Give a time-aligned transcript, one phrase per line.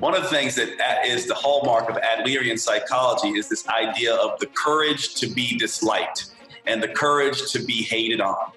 [0.00, 4.38] one of the things that is the hallmark of Adlerian psychology is this idea of
[4.38, 6.34] the courage to be disliked
[6.66, 8.52] and the courage to be hated on.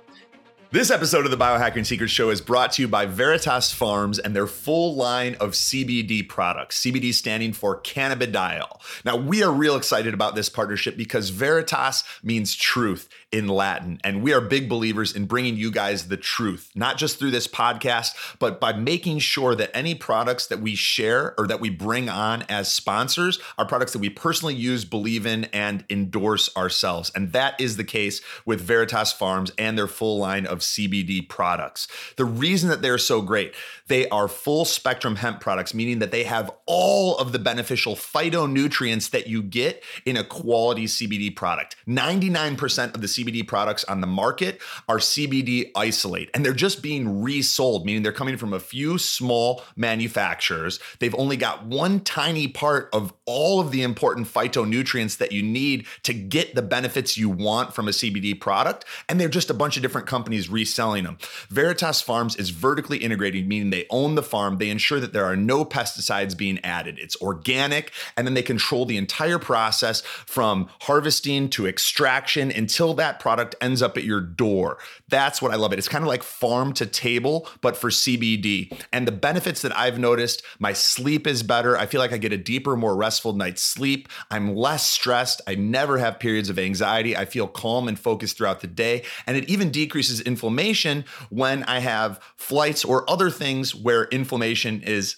[0.69, 4.33] This episode of the Biohacking Secrets Show is brought to you by Veritas Farms and
[4.33, 8.79] their full line of CBD products, CBD standing for cannabidiol.
[9.03, 13.99] Now, we are real excited about this partnership because Veritas means truth in Latin.
[14.03, 17.47] And we are big believers in bringing you guys the truth, not just through this
[17.47, 22.09] podcast, but by making sure that any products that we share or that we bring
[22.09, 27.11] on as sponsors are products that we personally use, believe in, and endorse ourselves.
[27.15, 31.87] And that is the case with Veritas Farms and their full line of CBD products.
[32.17, 33.53] The reason that they're so great,
[33.91, 39.09] they are full spectrum hemp products, meaning that they have all of the beneficial phytonutrients
[39.09, 41.75] that you get in a quality CBD product.
[41.89, 47.21] 99% of the CBD products on the market are CBD isolate, and they're just being
[47.21, 50.79] resold, meaning they're coming from a few small manufacturers.
[50.99, 55.85] They've only got one tiny part of all of the important phytonutrients that you need
[56.03, 59.75] to get the benefits you want from a CBD product, and they're just a bunch
[59.75, 61.17] of different companies reselling them.
[61.49, 65.35] Veritas Farms is vertically integrated, meaning they own the farm, they ensure that there are
[65.35, 66.99] no pesticides being added.
[66.99, 73.19] It's organic, and then they control the entire process from harvesting to extraction until that
[73.19, 74.77] product ends up at your door.
[75.11, 75.77] That's what I love it.
[75.77, 78.75] It's kind of like farm to table, but for CBD.
[78.91, 81.77] And the benefits that I've noticed my sleep is better.
[81.77, 84.07] I feel like I get a deeper, more restful night's sleep.
[84.31, 85.41] I'm less stressed.
[85.45, 87.15] I never have periods of anxiety.
[87.15, 89.03] I feel calm and focused throughout the day.
[89.27, 95.17] And it even decreases inflammation when I have flights or other things where inflammation is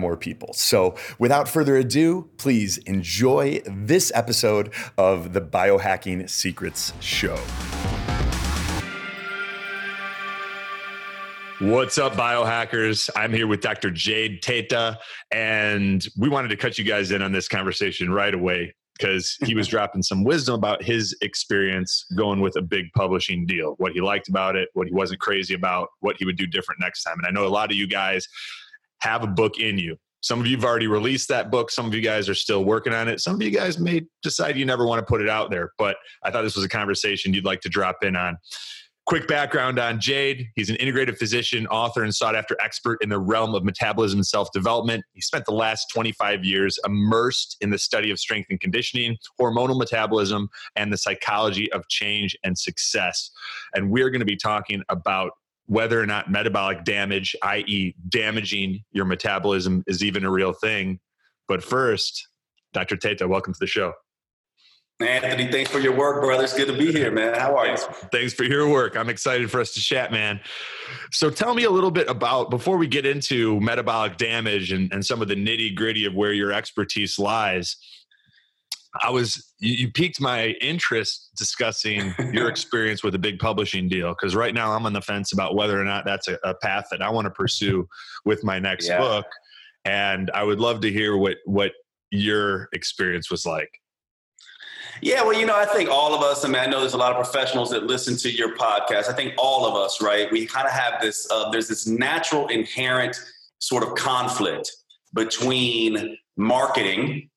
[0.01, 0.51] more people.
[0.53, 7.39] So, without further ado, please enjoy this episode of the Biohacking Secrets Show.
[11.61, 13.07] What's up, biohackers?
[13.15, 13.91] I'm here with Dr.
[13.91, 14.97] Jade Teta,
[15.29, 19.53] and we wanted to cut you guys in on this conversation right away because he
[19.53, 24.01] was dropping some wisdom about his experience going with a big publishing deal, what he
[24.01, 27.19] liked about it, what he wasn't crazy about, what he would do different next time.
[27.19, 28.27] And I know a lot of you guys
[29.01, 29.97] have a book in you.
[30.21, 31.71] Some of you have already released that book.
[31.71, 33.19] Some of you guys are still working on it.
[33.19, 35.97] Some of you guys may decide you never want to put it out there, but
[36.23, 38.37] I thought this was a conversation you'd like to drop in on.
[39.07, 40.49] Quick background on Jade.
[40.55, 44.25] He's an integrative physician, author, and sought after expert in the realm of metabolism and
[44.25, 45.03] self development.
[45.13, 49.75] He spent the last 25 years immersed in the study of strength and conditioning, hormonal
[49.75, 53.31] metabolism, and the psychology of change and success.
[53.73, 55.31] And we're going to be talking about
[55.71, 60.99] whether or not metabolic damage, i.e., damaging your metabolism, is even a real thing.
[61.47, 62.27] But first,
[62.73, 62.97] Dr.
[62.97, 63.93] Teta, welcome to the show.
[64.99, 66.43] Anthony, thanks for your work, brother.
[66.43, 67.35] It's good to be here, man.
[67.35, 67.77] How are you?
[68.11, 68.97] Thanks for your work.
[68.97, 70.41] I'm excited for us to chat, man.
[71.13, 75.05] So tell me a little bit about, before we get into metabolic damage and, and
[75.05, 77.77] some of the nitty gritty of where your expertise lies,
[78.99, 84.09] I was you, you piqued my interest discussing your experience with a big publishing deal
[84.09, 86.87] because right now I'm on the fence about whether or not that's a, a path
[86.91, 87.87] that I want to pursue
[88.25, 88.99] with my next Yeah.
[88.99, 89.25] book,
[89.85, 91.71] and I would love to hear what what
[92.11, 93.69] your experience was like.
[95.01, 96.97] Yeah, well, you know, I think all of us, I mean, I know there's a
[96.97, 99.09] lot of professionals that listen to your podcast.
[99.09, 102.47] I think all of us, right, we kind of have this, uh, there's this natural
[102.49, 103.19] inherent
[103.57, 104.71] sort of conflict
[105.13, 107.30] between marketing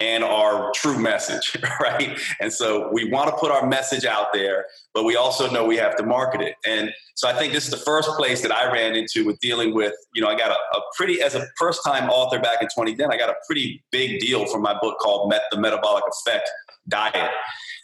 [0.00, 2.18] and our true message, right?
[2.40, 5.76] And so we want to put our message out there, but we also know we
[5.76, 6.54] have to market it.
[6.66, 9.74] And so I think this is the first place that I ran into with dealing
[9.74, 12.68] with, you know, I got a, a pretty, as a first time author back in
[12.68, 16.50] 2010, I got a pretty big deal for my book called Met, The Metabolic Effect
[16.88, 17.30] Diet.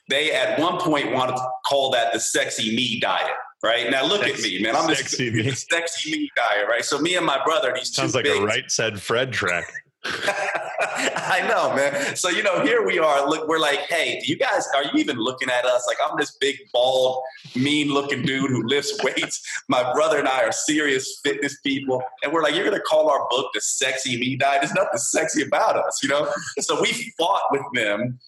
[0.09, 3.33] They at one point wanted to call that the sexy me diet.
[3.63, 4.75] Right now, look at me, man.
[4.75, 5.49] I'm this sexy me.
[5.53, 6.85] sexy me diet, right?
[6.85, 9.73] So me and my brother, these two Sounds like big, a right said Fred track.
[10.05, 12.17] I know, man.
[12.17, 13.29] So you know, here we are.
[13.29, 15.85] Look, we're like, hey, do you guys are you even looking at us?
[15.87, 17.23] Like, I'm this big, bald,
[17.55, 19.41] mean-looking dude who lifts weights.
[19.69, 23.29] My brother and I are serious fitness people, and we're like, you're gonna call our
[23.31, 24.63] book the "Sexy Me Diet"?
[24.63, 26.33] There's nothing sexy about us, you know.
[26.59, 28.19] So we fought with them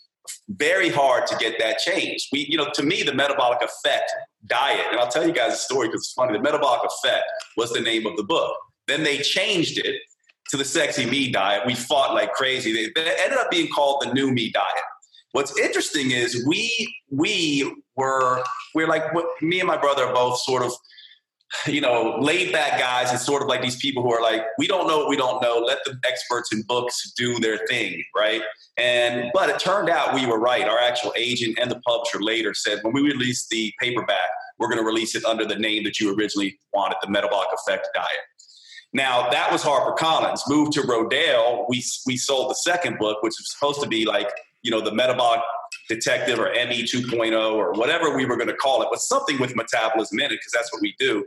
[0.49, 2.29] very hard to get that changed.
[2.33, 4.13] We, you know, to me, the metabolic effect
[4.47, 6.35] diet, and I'll tell you guys a story because it's funny.
[6.35, 7.25] The metabolic effect
[7.57, 8.57] was the name of the book.
[8.87, 9.97] Then they changed it
[10.51, 11.65] to the sexy me diet.
[11.67, 12.91] We fought like crazy.
[12.95, 14.85] They ended up being called the new me diet.
[15.33, 18.43] What's interesting is we we were
[18.75, 19.03] we're like
[19.43, 20.73] me and my brother are both sort of
[21.67, 24.67] you know laid back guys and sort of like these people who are like we
[24.67, 25.59] don't know what we don't know.
[25.67, 28.43] Let the experts in books do their thing, right?
[28.77, 30.69] And but it turned out we were right.
[30.69, 34.79] Our actual agent and the publisher later said when we release the paperback, we're going
[34.79, 38.07] to release it under the name that you originally wanted, the Metabolic Effect Diet.
[38.95, 40.41] Now that was HarperCollins.
[40.49, 44.31] Moved to Rodale, we we sold the second book, which was supposed to be like
[44.63, 45.41] you know the Metabolic
[45.89, 49.55] Detective or ME 2.0 or whatever we were going to call it, but something with
[49.55, 51.25] metabolism in it because that's what we do.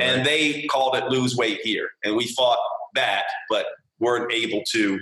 [0.00, 2.58] And they called it Lose Weight Here, and we fought
[2.94, 3.66] that, but
[3.98, 5.00] weren't able to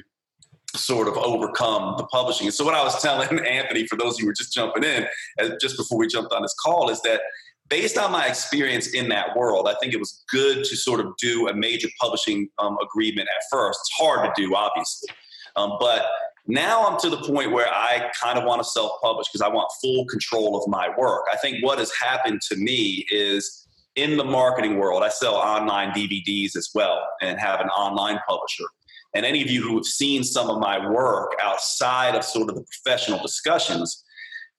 [0.74, 2.46] sort of overcome the publishing.
[2.46, 4.84] And so what I was telling Anthony, for those of you who were just jumping
[4.84, 5.06] in,
[5.40, 7.20] uh, just before we jumped on this call, is that
[7.68, 11.16] based on my experience in that world, I think it was good to sort of
[11.18, 13.78] do a major publishing um, agreement at first.
[13.82, 15.08] It's hard to do, obviously.
[15.56, 16.06] Um, but
[16.46, 19.48] now I'm to the point where I kind of want to self publish because I
[19.48, 21.24] want full control of my work.
[21.32, 23.66] I think what has happened to me is
[23.96, 28.64] in the marketing world, I sell online DVDs as well and have an online publisher.
[29.14, 32.56] And any of you who have seen some of my work outside of sort of
[32.56, 34.04] the professional discussions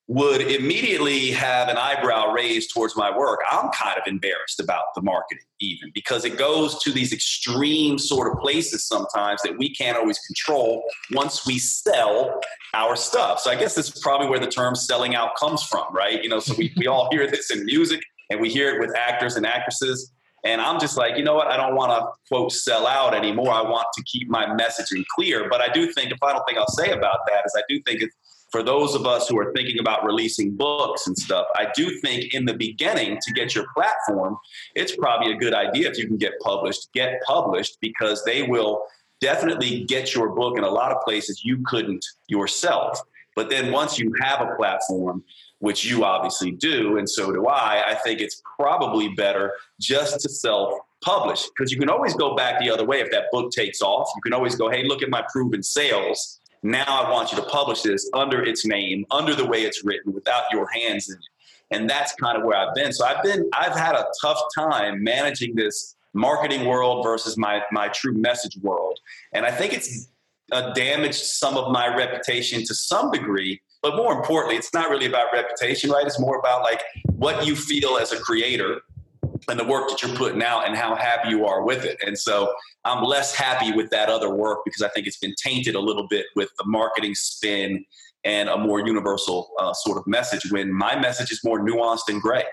[0.09, 3.41] would immediately have an eyebrow raised towards my work.
[3.51, 8.31] I'm kind of embarrassed about the marketing, even because it goes to these extreme sort
[8.31, 12.39] of places sometimes that we can't always control once we sell
[12.73, 13.41] our stuff.
[13.41, 16.23] So I guess this is probably where the term selling out comes from, right?
[16.23, 18.95] You know, so we, we all hear this in music and we hear it with
[18.95, 20.13] actors and actresses.
[20.45, 21.47] And I'm just like, you know what?
[21.47, 23.51] I don't want to quote sell out anymore.
[23.51, 25.49] I want to keep my messaging clear.
[25.49, 28.01] But I do think the final thing I'll say about that is I do think
[28.01, 28.15] it's
[28.51, 32.33] for those of us who are thinking about releasing books and stuff, I do think
[32.33, 34.37] in the beginning to get your platform,
[34.75, 38.83] it's probably a good idea if you can get published, get published because they will
[39.19, 43.01] definitely get your book in a lot of places you couldn't yourself.
[43.35, 45.23] But then once you have a platform,
[45.59, 50.29] which you obviously do, and so do I, I think it's probably better just to
[50.29, 53.81] self publish because you can always go back the other way if that book takes
[53.81, 54.09] off.
[54.15, 56.39] You can always go, hey, look at my proven sales.
[56.63, 60.13] Now I want you to publish this under its name, under the way it's written,
[60.13, 61.23] without your hands in it.
[61.69, 62.93] And that's kind of where I've been.
[62.93, 67.87] So I've been, I've had a tough time managing this marketing world versus my my
[67.89, 68.99] true message world.
[69.33, 70.09] And I think it's
[70.51, 73.61] uh, damaged some of my reputation to some degree.
[73.81, 76.05] But more importantly, it's not really about reputation, right?
[76.05, 76.81] It's more about like
[77.17, 78.81] what you feel as a creator
[79.49, 81.97] and the work that you're putting out and how happy you are with it.
[82.05, 82.53] And so
[82.85, 86.07] I'm less happy with that other work because I think it's been tainted a little
[86.07, 87.85] bit with the marketing spin
[88.23, 92.21] and a more universal uh, sort of message when my message is more nuanced and
[92.21, 92.43] gray.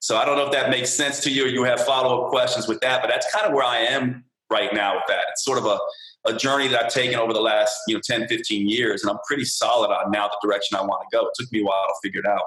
[0.00, 2.30] So I don't know if that makes sense to you or you have follow up
[2.30, 5.24] questions with that, but that's kind of where I am right now with that.
[5.30, 5.78] It's sort of a,
[6.26, 9.18] a journey that I've taken over the last you know 10, 15 years, and I'm
[9.26, 11.26] pretty solid on now the direction I want to go.
[11.26, 12.42] It took me a while to figure it out.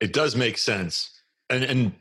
[0.00, 1.10] It does make sense.
[1.50, 1.92] And and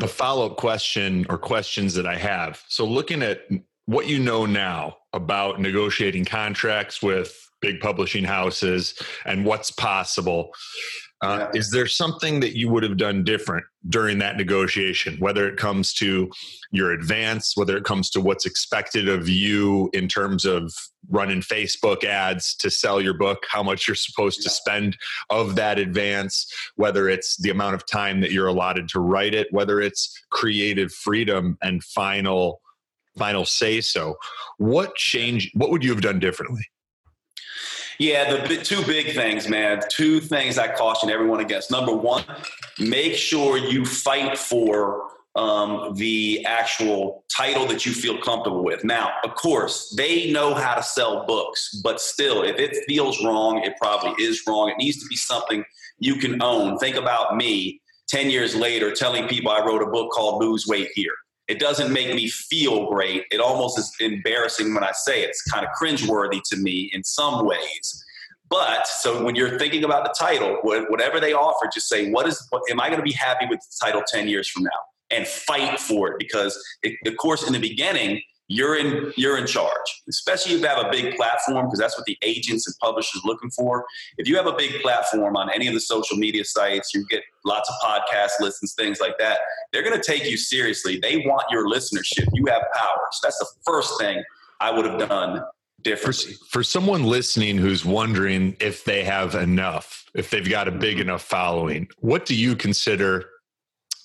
[0.00, 2.62] the follow-up question or questions that I have.
[2.68, 3.42] So looking at
[3.86, 10.52] what you know now about negotiating contracts with big publishing houses and what's possible.
[11.24, 15.56] Uh, Is there something that you would have done different during that negotiation, whether it
[15.56, 16.30] comes to
[16.70, 20.74] your advance, whether it comes to what's expected of you in terms of
[21.08, 24.98] running Facebook ads to sell your book, how much you're supposed to spend
[25.30, 29.46] of that advance, whether it's the amount of time that you're allotted to write it,
[29.50, 32.60] whether it's creative freedom and final
[33.16, 34.16] final say so.
[34.58, 36.66] What change what would you have done differently?
[37.98, 39.80] Yeah, the two big things, man.
[39.90, 41.70] Two things I caution everyone against.
[41.70, 42.24] Number one,
[42.78, 48.84] make sure you fight for um, the actual title that you feel comfortable with.
[48.84, 53.62] Now, of course, they know how to sell books, but still, if it feels wrong,
[53.64, 54.70] it probably is wrong.
[54.70, 55.64] It needs to be something
[55.98, 56.78] you can own.
[56.78, 60.90] Think about me 10 years later telling people I wrote a book called Lose Weight
[60.94, 61.14] Here
[61.48, 63.24] it doesn't make me feel great.
[63.30, 65.30] It almost is embarrassing when I say it.
[65.30, 68.04] It's kind of cringeworthy to me in some ways.
[68.48, 72.46] But so when you're thinking about the title, whatever they offer, just say, what is,
[72.50, 74.70] what, am I going to be happy with the title 10 years from now?
[75.10, 79.46] And fight for it because, it, of course, in the beginning, you're in you're in
[79.46, 83.22] charge especially if you have a big platform because that's what the agents and publishers
[83.24, 83.84] are looking for.
[84.18, 87.22] If you have a big platform on any of the social media sites you get
[87.44, 89.38] lots of podcast listens things like that
[89.72, 90.98] they're going to take you seriously.
[90.98, 92.26] They want your listenership.
[92.32, 93.00] You have power.
[93.12, 94.22] So that's the first thing
[94.60, 95.42] i would have done
[95.82, 96.34] differently.
[96.34, 101.00] for, for someone listening who's wondering if they have enough if they've got a big
[101.00, 103.26] enough following what do you consider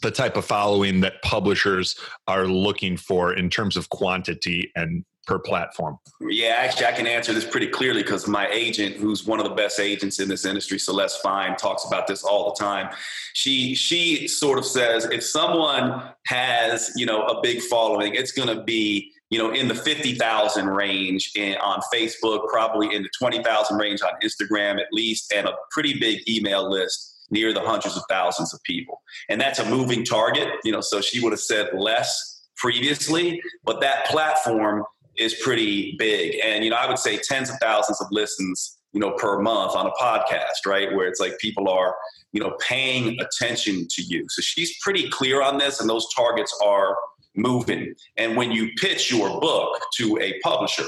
[0.02, 1.96] the type of following that publishers
[2.28, 5.98] are looking for in terms of quantity and per platform?
[6.22, 9.54] Yeah, actually, I can answer this pretty clearly because my agent, who's one of the
[9.54, 12.90] best agents in this industry, Celeste Fine, talks about this all the time.
[13.34, 18.48] She she sort of says if someone has you know a big following, it's going
[18.48, 23.10] to be you know in the fifty thousand range in, on Facebook, probably in the
[23.18, 27.62] twenty thousand range on Instagram at least, and a pretty big email list near the
[27.62, 29.02] hundreds of thousands of people.
[29.30, 33.82] And that's a moving target, you know, so she would have said less previously, but
[33.82, 34.84] that platform
[35.18, 36.40] is pretty big.
[36.44, 39.76] And, you know, I would say tens of thousands of listens, you know, per month
[39.76, 40.94] on a podcast, right?
[40.96, 41.94] Where it's like people are,
[42.32, 44.26] you know, paying attention to you.
[44.30, 46.98] So she's pretty clear on this, and those targets are
[47.36, 47.94] moving.
[48.18, 50.86] And when you pitch your book to a publisher,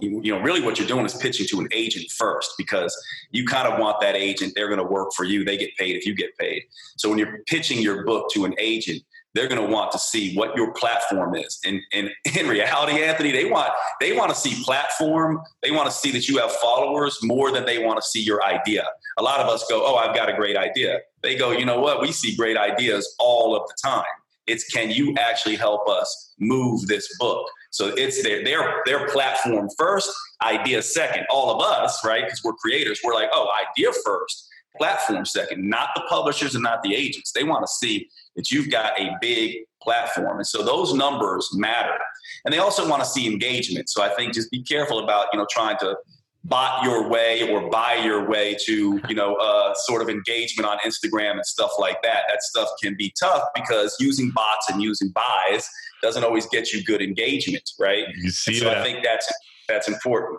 [0.00, 2.96] you, you know, really what you're doing is pitching to an agent first because
[3.30, 4.52] you kind of want that agent.
[4.54, 5.44] They're going to work for you.
[5.44, 6.62] They get paid if you get paid.
[6.96, 9.02] So when you're pitching your book to an agent,
[9.34, 11.58] they're going to want to see what your platform is.
[11.64, 15.40] And, and in reality, Anthony, they want they want to see platform.
[15.62, 18.42] They want to see that you have followers more than they want to see your
[18.44, 18.86] idea.
[19.18, 21.80] A lot of us go, "Oh, I've got a great idea." They go, "You know
[21.80, 22.00] what?
[22.00, 24.04] We see great ideas all of the time.
[24.46, 29.68] It's can you actually help us move this book?" So it's their their their platform
[29.76, 30.08] first,
[30.42, 31.26] idea second.
[31.28, 32.24] All of us, right?
[32.24, 36.84] Because we're creators, we're like, oh, idea first, platform second, not the publishers and not
[36.84, 37.32] the agents.
[37.32, 40.36] They want to see that you've got a big platform.
[40.36, 41.98] And so those numbers matter.
[42.44, 43.88] And they also want to see engagement.
[43.90, 45.96] So I think just be careful about, you know, trying to
[46.44, 50.78] bot your way or buy your way to you know uh, sort of engagement on
[50.84, 55.08] instagram and stuff like that that stuff can be tough because using bots and using
[55.08, 55.68] buys
[56.04, 58.04] doesn't always get you good engagement, right?
[58.16, 58.78] You see so that.
[58.78, 59.32] I think that's
[59.68, 60.38] that's important.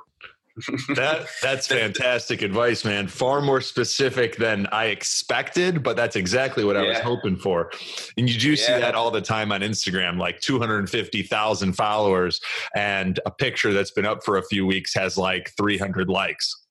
[0.95, 3.07] That that's fantastic advice, man.
[3.07, 7.71] Far more specific than I expected, but that's exactly what I was hoping for.
[8.17, 8.55] And you do yeah.
[8.55, 12.39] see that all the time on Instagram, like 250,000 followers,
[12.75, 16.64] and a picture that's been up for a few weeks has like 300 likes.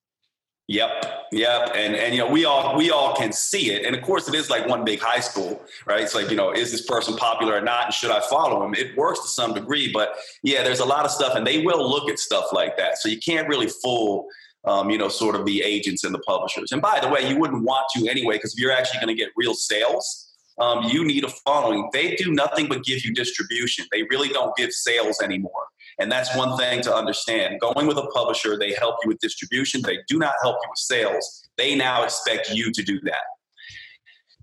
[0.67, 4.01] Yep, yep, and and you know we all we all can see it, and of
[4.01, 6.01] course it is like one big high school, right?
[6.01, 8.75] It's like you know is this person popular or not, and should I follow him?
[8.75, 11.87] It works to some degree, but yeah, there's a lot of stuff, and they will
[11.87, 14.27] look at stuff like that, so you can't really fool.
[14.67, 16.73] Um, you know, sort of the agents and the publishers.
[16.73, 19.23] And by the way, you wouldn't want to anyway, because if you're actually going to
[19.23, 21.91] get real sales, um, you need a following.
[21.93, 23.85] They do nothing but give you distribution.
[23.93, 25.67] They really don't give sales anymore.
[25.99, 27.61] And that's one thing to understand.
[27.61, 30.79] Going with a publisher, they help you with distribution, they do not help you with
[30.79, 31.49] sales.
[31.57, 33.23] They now expect you to do that.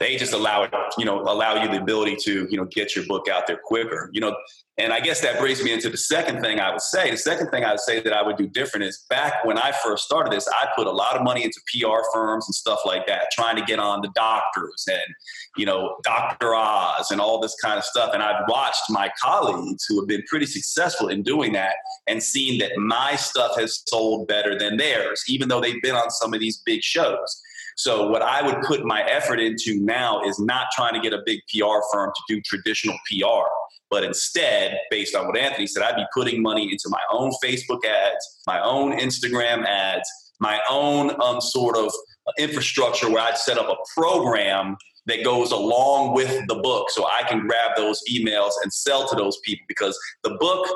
[0.02, 3.06] They just allow it, you know, allow you the ability to, you know, get your
[3.06, 4.10] book out there quicker.
[4.12, 4.36] You know,
[4.80, 7.12] and I guess that brings me into the second thing I would say.
[7.12, 9.72] The second thing I would say that I would do different is back when I
[9.72, 13.06] first started this, I put a lot of money into PR firms and stuff like
[13.06, 15.14] that, trying to get on the doctors and,
[15.56, 16.56] you know, Dr.
[16.56, 18.10] Oz and all this kind of stuff.
[18.16, 21.76] And I've watched my colleagues who have been pretty successful in doing that
[22.08, 26.10] and seen that my stuff has sold better than theirs, even though they've been on
[26.10, 27.40] some of these big shows.
[27.82, 31.24] So what I would put my effort into now is not trying to get a
[31.26, 33.50] big PR firm to do traditional PR,
[33.90, 37.84] but instead, based on what Anthony said, I'd be putting money into my own Facebook
[37.84, 40.08] ads, my own Instagram ads,
[40.40, 41.92] my own um, sort of
[42.38, 47.24] infrastructure where I'd set up a program that goes along with the book so I
[47.28, 50.68] can grab those emails and sell to those people because the book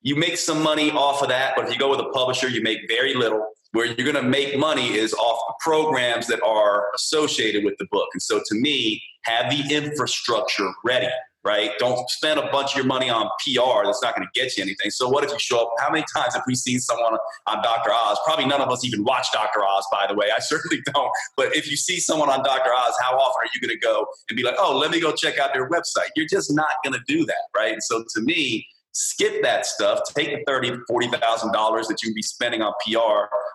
[0.00, 2.62] you make some money off of that, but if you go with a publisher, you
[2.62, 3.44] make very little.
[3.76, 7.86] Where you're going to make money is off the programs that are associated with the
[7.90, 8.08] book.
[8.14, 11.10] And so to me, have the infrastructure ready,
[11.44, 11.72] right?
[11.78, 14.62] Don't spend a bunch of your money on PR that's not going to get you
[14.62, 14.90] anything.
[14.90, 15.74] So what if you show up?
[15.78, 17.18] How many times have we seen someone
[17.48, 17.92] on Dr.
[17.92, 18.16] Oz?
[18.24, 19.62] Probably none of us even watch Dr.
[19.62, 20.28] Oz, by the way.
[20.34, 21.10] I certainly don't.
[21.36, 22.70] But if you see someone on Dr.
[22.72, 25.12] Oz, how often are you going to go and be like, oh, let me go
[25.12, 26.08] check out their website?
[26.16, 27.74] You're just not going to do that, right?
[27.74, 28.66] And so to me,
[28.98, 32.98] skip that stuff take the thirty forty thousand dollars that you'd be spending on pr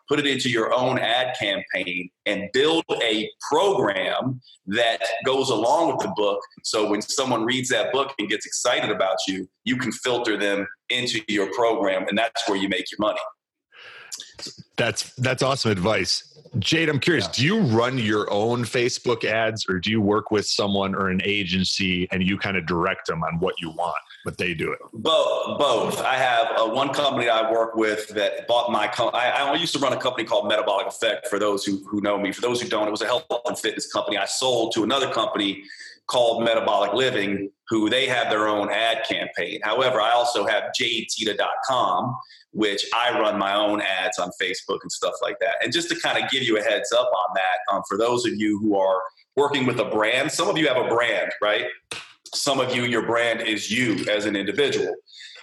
[0.07, 5.99] put it into your own ad campaign and build a program that goes along with
[5.99, 6.39] the book.
[6.63, 10.67] So when someone reads that book and gets excited about you you can filter them
[10.89, 13.19] into your program and that's where you make your money
[14.77, 17.31] that's that's awesome advice Jade, I'm curious, yeah.
[17.33, 21.21] do you run your own Facebook ads or do you work with someone or an
[21.23, 24.79] agency and you kind of direct them on what you want, but they do it?
[24.91, 25.57] Both.
[25.57, 26.01] Both.
[26.01, 29.19] I have uh, one company I work with that bought my company.
[29.19, 32.17] I, I used to run a company called Metabolic Effect for those who, who know
[32.17, 32.33] me.
[32.33, 34.17] For those who don't, it was a health and fitness company.
[34.17, 35.63] I sold to another company
[36.07, 39.59] called Metabolic Living, who they have their own ad campaign.
[39.63, 42.15] However, I also have jadeTeta.com,
[42.51, 45.55] which I run my own ads on Facebook and stuff like that.
[45.63, 48.25] And just to kind of give you a heads up on that, um, for those
[48.25, 49.01] of you who are
[49.37, 51.67] working with a brand, some of you have a brand, right?
[52.33, 54.93] Some of you, your brand is you as an individual.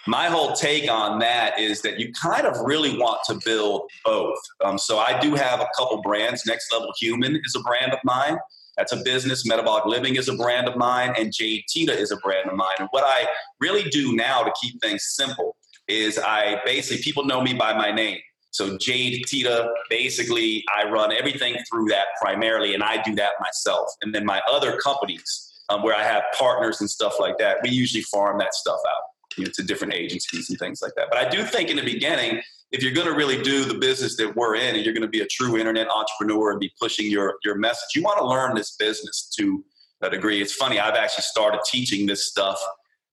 [0.06, 4.38] My whole take on that is that you kind of really want to build both.
[4.64, 6.46] Um, so I do have a couple brands.
[6.46, 8.38] Next Level Human is a brand of mine.
[8.78, 9.44] That's a business.
[9.44, 12.76] Metabolic Living is a brand of mine, and Jade Teta is a brand of mine.
[12.78, 13.26] And what I
[13.60, 15.56] really do now to keep things simple
[15.88, 18.18] is I basically people know me by my name.
[18.50, 23.90] So Jade Teta, basically, I run everything through that primarily, and I do that myself.
[24.02, 27.70] And then my other companies, um, where I have partners and stuff like that, we
[27.70, 29.02] usually farm that stuff out
[29.36, 31.08] you know, to different agencies and things like that.
[31.10, 34.16] But I do think in the beginning, if you're going to really do the business
[34.16, 37.10] that we're in, and you're going to be a true internet entrepreneur and be pushing
[37.10, 39.64] your your message, you want to learn this business to
[40.02, 40.40] a degree.
[40.40, 40.78] It's funny.
[40.78, 42.60] I've actually started teaching this stuff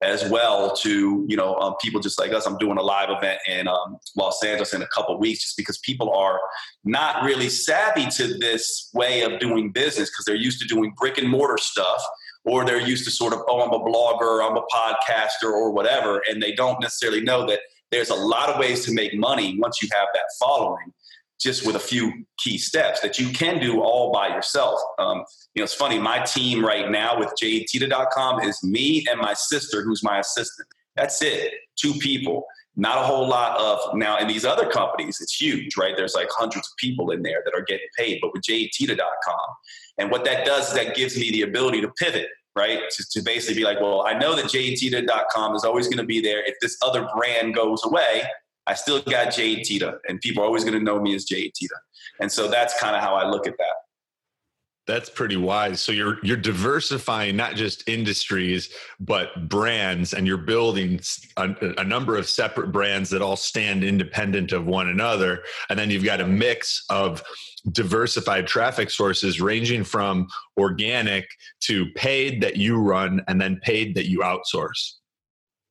[0.02, 2.46] as well to you know um, people just like us.
[2.46, 5.78] I'm doing a live event in um, Los Angeles in a couple weeks, just because
[5.80, 6.40] people are
[6.84, 11.18] not really savvy to this way of doing business because they're used to doing brick
[11.18, 12.04] and mortar stuff,
[12.44, 16.22] or they're used to sort of oh I'm a blogger, I'm a podcaster, or whatever,
[16.30, 17.62] and they don't necessarily know that
[17.96, 20.94] there's a lot of ways to make money once you have that following
[21.40, 24.80] just with a few key steps that you can do all by yourself.
[25.00, 29.34] Um, you know, it's funny, my team right now with jadeteta.com is me and my
[29.34, 30.68] sister, who's my assistant.
[30.96, 32.46] That's it, two people.
[32.78, 35.96] Not a whole lot of now in these other companies, it's huge, right?
[35.96, 39.48] There's like hundreds of people in there that are getting paid, but with jadeteta.com.
[39.98, 42.82] And what that does is that gives me the ability to pivot, right?
[42.90, 46.22] To, to basically be like, well, I know that jadeteta.com is always going to be
[46.22, 46.44] there.
[46.46, 48.24] If this other brand goes away,
[48.68, 51.54] I still got Jade Teta, and people are always going to know me as Jade
[51.54, 51.76] Teta.
[52.20, 53.76] And so that's kind of how I look at that.
[54.88, 55.82] That's pretty wise.
[55.82, 58.70] So you're you're diversifying not just industries
[59.00, 61.00] but brands, and you're building
[61.38, 65.44] a, a, number of separate brands that all stand independent of one another.
[65.70, 67.24] And then you've got a mix of
[67.72, 71.26] diversified traffic sources, ranging from organic
[71.62, 74.94] to paid that you run, and then paid that you outsource.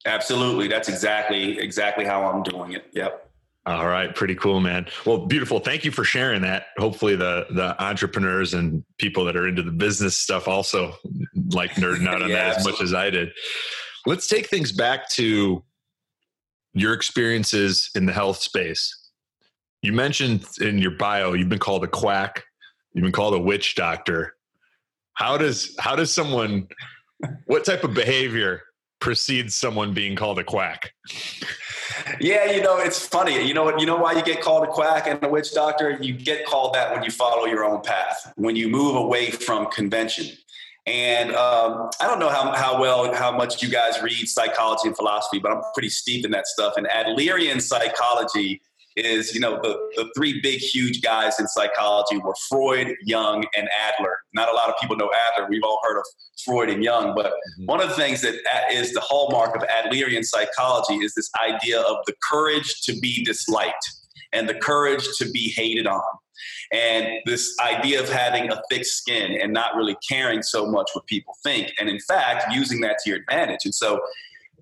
[0.07, 0.67] Absolutely.
[0.67, 2.87] That's exactly exactly how I'm doing it.
[2.93, 3.24] Yep.
[3.67, 4.87] All right, pretty cool, man.
[5.07, 5.59] Well, beautiful.
[5.59, 6.67] Thank you for sharing that.
[6.77, 10.95] Hopefully, the the entrepreneurs and people that are into the business stuff also
[11.51, 13.31] like nerding out on yeah, that as much as I did.
[14.05, 15.65] Let's take things back to
[16.75, 19.11] your experiences in the health space.
[19.81, 22.45] You mentioned in your bio you've been called a quack,
[22.93, 24.37] you've been called a witch doctor.
[25.15, 26.69] How does how does someone
[27.47, 28.61] what type of behavior
[29.05, 30.93] precedes someone being called a quack.
[32.21, 33.47] Yeah, you know, it's funny.
[33.47, 33.77] You know?
[33.77, 35.99] You know why you get called a quack and a witch doctor?
[36.01, 39.67] You get called that when you follow your own path, when you move away from
[39.71, 40.37] convention.
[40.87, 44.97] And um, I don't know how, how well, how much you guys read psychology and
[44.97, 46.75] philosophy, but I'm pretty steeped in that stuff.
[46.77, 48.61] And Adlerian psychology
[48.97, 53.69] is, you know, the, the three big, huge guys in psychology were Freud, Jung, and
[53.89, 54.17] Adler.
[54.35, 55.49] Not a lot of people know Adler.
[55.49, 56.05] We've all heard of
[56.45, 57.67] Freud and Jung, but mm-hmm.
[57.67, 58.35] one of the things that
[58.71, 63.85] is the hallmark of Adlerian psychology is this idea of the courage to be disliked
[64.33, 66.03] and the courage to be hated on.
[66.73, 71.07] And this idea of having a thick skin and not really caring so much what
[71.07, 71.73] people think.
[71.79, 73.61] And in fact, using that to your advantage.
[73.65, 74.01] And so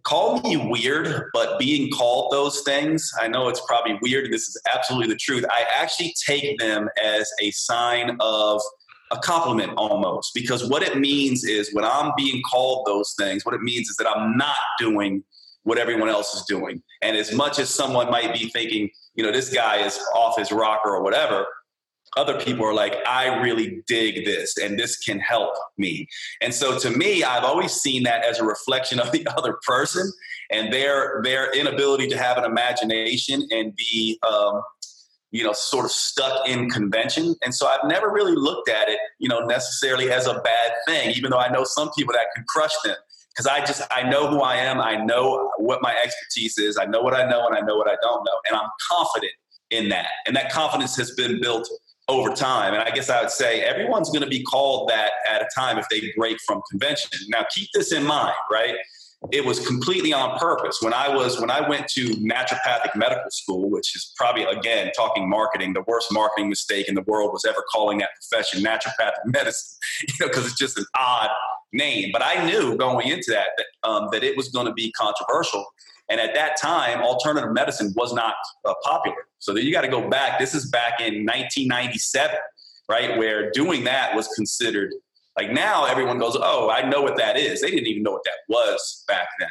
[0.04, 4.24] call me weird, but being called those things, I know it's probably weird.
[4.24, 5.44] and This is absolutely the truth.
[5.50, 8.60] I actually take them as a sign of
[9.10, 13.54] a compliment almost because what it means is when I'm being called those things, what
[13.54, 15.22] it means is that I'm not doing
[15.64, 16.82] what everyone else is doing.
[17.02, 20.50] And as much as someone might be thinking, you know, this guy is off his
[20.50, 21.46] rocker or whatever,
[22.16, 26.08] other people are like, I really dig this and this can help me.
[26.40, 30.12] And so to me, I've always seen that as a reflection of the other person
[30.50, 34.62] and their their inability to have an imagination and be um,
[35.30, 37.34] you know sort of stuck in convention.
[37.42, 41.10] And so i've never really looked at it you know necessarily as a bad thing
[41.12, 42.96] even though i know some people that can crush them.
[43.30, 44.80] Because i just i know who i am.
[44.80, 46.76] I know what my expertise is.
[46.76, 48.38] I know what i know and i know what i don't know.
[48.48, 49.32] And i'm confident
[49.72, 50.08] in that.
[50.26, 51.68] And that confidence has been built
[52.08, 55.40] over time and i guess i would say everyone's going to be called that at
[55.40, 58.76] a time if they break from convention now keep this in mind right
[59.30, 60.78] it was completely on purpose.
[60.82, 65.28] When I was when I went to naturopathic medical school, which is probably again talking
[65.28, 69.78] marketing, the worst marketing mistake in the world was ever calling that profession naturopathic medicine,
[70.08, 71.30] you know, because it's just an odd
[71.72, 72.10] name.
[72.12, 75.64] But I knew going into that that, um, that it was going to be controversial.
[76.08, 78.34] And at that time, alternative medicine was not
[78.64, 79.16] uh, popular.
[79.38, 80.38] So you got to go back.
[80.38, 82.36] This is back in 1997,
[82.88, 84.92] right, where doing that was considered
[85.36, 88.24] like now, everyone goes, "Oh, I know what that is." They didn't even know what
[88.24, 89.48] that was back then,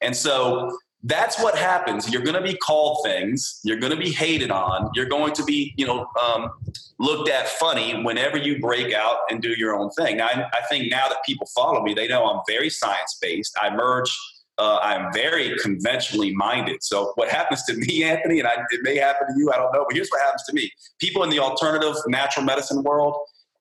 [0.00, 2.12] and so that's what happens.
[2.12, 3.60] You're going to be called things.
[3.64, 4.90] You're going to be hated on.
[4.94, 6.50] You're going to be, you know, um,
[6.98, 10.18] looked at funny whenever you break out and do your own thing.
[10.18, 13.56] Now, I, I think now that people follow me, they know I'm very science based.
[13.62, 14.14] I merge.
[14.60, 16.82] Uh, I'm very conventionally minded.
[16.82, 19.72] So what happens to me, Anthony, and I, it may happen to you, I don't
[19.72, 20.70] know, but here's what happens to me.
[21.00, 23.16] People in the alternative natural medicine world,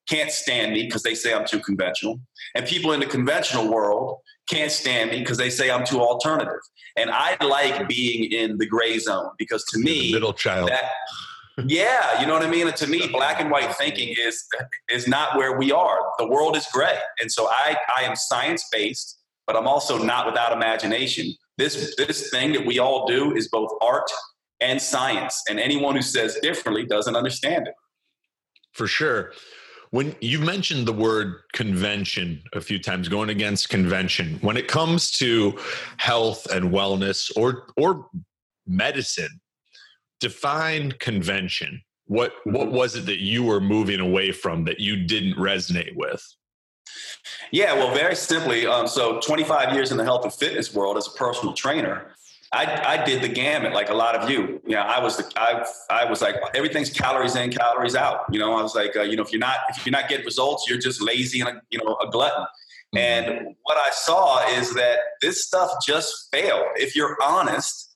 [0.09, 2.19] can't stand me because they say I'm too conventional.
[2.55, 4.17] And people in the conventional world
[4.49, 6.59] can't stand me because they say I'm too alternative.
[6.97, 10.69] And I like being in the gray zone because to me, middle child.
[10.69, 10.89] That,
[11.67, 12.67] yeah, you know what I mean.
[12.67, 14.45] And to me, black and white thinking is
[14.89, 15.99] is not where we are.
[16.17, 19.18] The world is gray, and so I I am science based,
[19.49, 21.33] but I'm also not without imagination.
[21.57, 24.07] This this thing that we all do is both art
[24.61, 27.73] and science, and anyone who says differently doesn't understand it.
[28.73, 29.31] For sure.
[29.89, 35.09] When you mentioned the word convention a few times, going against convention, when it comes
[35.13, 35.57] to
[35.97, 38.05] health and wellness or or
[38.67, 39.41] medicine,
[40.19, 41.81] define convention.
[42.05, 46.23] What what was it that you were moving away from that you didn't resonate with?
[47.51, 48.65] Yeah, well, very simply.
[48.65, 52.15] Um, so, 25 years in the health and fitness world as a personal trainer,
[52.51, 54.61] I, I did the gamut like a lot of you.
[54.65, 58.21] You know, I was the, I, I was like everything's calories in, calories out.
[58.31, 60.25] You know, I was like, uh, you know, if you're not if you're not getting
[60.25, 62.45] results, you're just lazy and a, you know a glutton.
[62.95, 62.97] Mm-hmm.
[62.97, 66.65] And what I saw is that this stuff just failed.
[66.75, 67.95] If you're honest,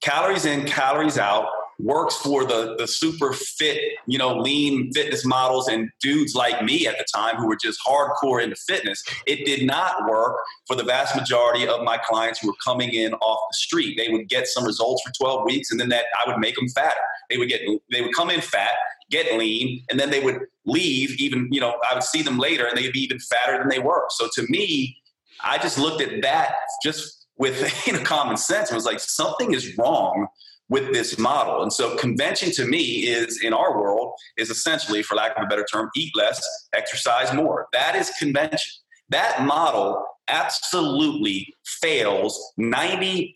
[0.00, 1.48] calories in, calories out
[1.82, 6.86] works for the the super fit, you know, lean fitness models and dudes like me
[6.86, 9.02] at the time who were just hardcore into fitness.
[9.26, 13.14] It did not work for the vast majority of my clients who were coming in
[13.14, 13.96] off the street.
[13.96, 16.68] They would get some results for 12 weeks and then that I would make them
[16.68, 17.00] fatter.
[17.28, 18.72] They would get they would come in fat,
[19.10, 22.66] get lean, and then they would leave even, you know, I would see them later
[22.66, 24.06] and they'd be even fatter than they were.
[24.10, 24.96] So to me,
[25.42, 29.54] I just looked at that just with you know, common sense and was like, something
[29.54, 30.28] is wrong
[30.70, 31.62] with this model.
[31.62, 35.46] And so convention to me is in our world is essentially, for lack of a
[35.46, 36.40] better term, eat less,
[36.74, 37.66] exercise more.
[37.72, 38.72] That is convention.
[39.10, 43.34] That model absolutely fails 95%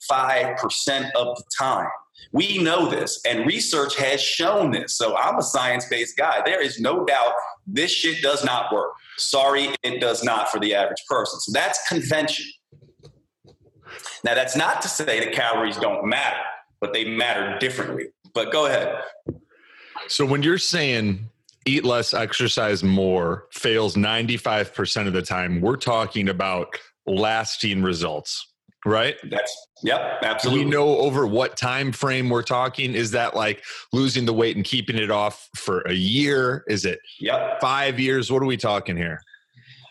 [1.16, 1.88] of the time.
[2.32, 4.96] We know this, and research has shown this.
[4.96, 6.40] So I'm a science based guy.
[6.44, 7.32] There is no doubt
[7.66, 8.92] this shit does not work.
[9.18, 11.40] Sorry, it does not for the average person.
[11.40, 12.46] So that's convention.
[14.22, 16.40] Now, that's not to say that calories don't matter
[16.80, 18.06] but they matter differently.
[18.32, 18.96] But go ahead.
[20.08, 21.28] So when you're saying
[21.66, 28.52] eat less, exercise more fails 95% of the time, we're talking about lasting results,
[28.84, 29.16] right?
[29.30, 30.64] That's yep, absolutely.
[30.64, 32.94] Do we know over what time frame we're talking?
[32.94, 36.64] Is that like losing the weight and keeping it off for a year?
[36.68, 37.60] Is it yep.
[37.60, 38.30] 5 years?
[38.30, 39.20] What are we talking here?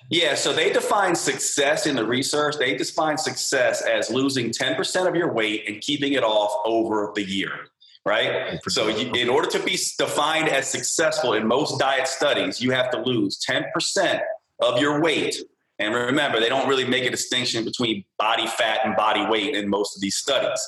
[0.09, 2.57] Yeah, so they define success in the research.
[2.57, 7.23] They define success as losing 10% of your weight and keeping it off over the
[7.23, 7.67] year,
[8.05, 8.59] right?
[8.67, 12.91] So, you, in order to be defined as successful in most diet studies, you have
[12.91, 14.21] to lose 10%
[14.59, 15.37] of your weight.
[15.79, 19.67] And remember, they don't really make a distinction between body fat and body weight in
[19.69, 20.61] most of these studies.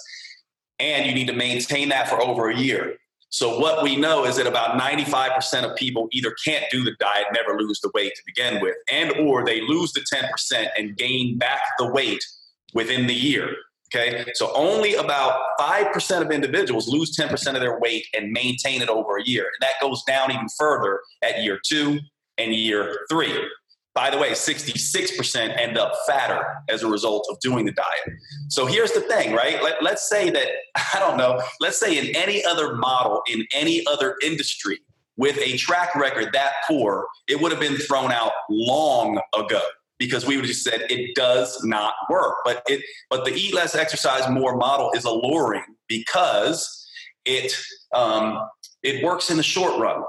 [0.79, 2.97] And you need to maintain that for over a year.
[3.35, 7.25] So what we know is that about 95% of people either can't do the diet,
[7.33, 11.37] never lose the weight to begin with, and or they lose the 10% and gain
[11.37, 12.23] back the weight
[12.73, 13.53] within the year.
[13.93, 18.87] Okay, so only about 5% of individuals lose 10% of their weight and maintain it
[18.87, 19.43] over a year.
[19.43, 21.99] And that goes down even further at year two
[22.37, 23.33] and year three.
[23.95, 28.19] By the way, 66% end up fatter as a result of doing the diet.
[28.49, 29.63] So here's the thing, right?
[29.63, 30.47] Let, let's say that,
[30.93, 34.79] I don't know, let's say in any other model, in any other industry,
[35.17, 39.61] with a track record that poor, it would have been thrown out long ago
[39.97, 42.35] because we would have just said it does not work.
[42.43, 46.85] But it but the eat less, exercise more model is alluring because
[47.23, 47.55] it
[47.93, 48.45] um,
[48.83, 50.03] it works in the short run.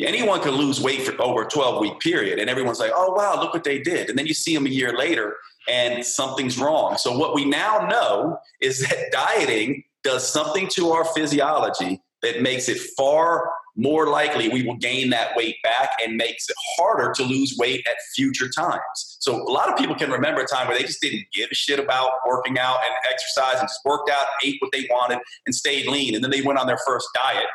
[0.00, 3.40] Anyone can lose weight for over a 12 week period, and everyone's like, oh, wow,
[3.40, 4.08] look what they did.
[4.08, 5.36] And then you see them a year later,
[5.68, 6.96] and something's wrong.
[6.96, 12.68] So, what we now know is that dieting does something to our physiology that makes
[12.68, 17.22] it far more likely we will gain that weight back and makes it harder to
[17.22, 19.16] lose weight at future times.
[19.20, 21.54] So a lot of people can remember a time where they just didn't give a
[21.54, 25.54] shit about working out and exercise and just worked out, ate what they wanted, and
[25.54, 26.16] stayed lean.
[26.16, 27.46] And then they went on their first diet.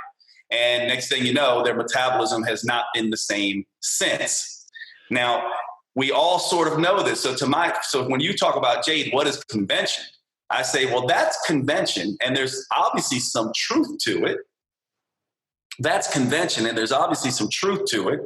[0.52, 4.66] And next thing you know, their metabolism has not been the same since.
[5.10, 5.44] Now,
[5.96, 7.22] we all sort of know this.
[7.22, 10.04] So to my so when you talk about Jade, what is convention?
[10.50, 14.40] I say, well, that's convention, and there's obviously some truth to it
[15.80, 18.22] that's convention, and there's obviously some truth to it,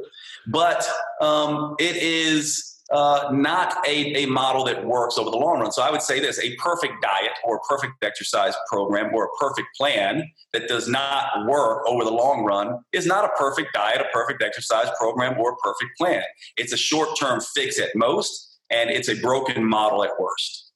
[0.48, 0.86] but
[1.20, 5.70] um, it is uh, not a, a model that works over the long run.
[5.70, 9.28] So I would say this a perfect diet or a perfect exercise program or a
[9.38, 14.00] perfect plan that does not work over the long run is not a perfect diet,
[14.00, 16.22] a perfect exercise program, or a perfect plan.
[16.56, 20.72] It's a short term fix at most, and it's a broken model at worst.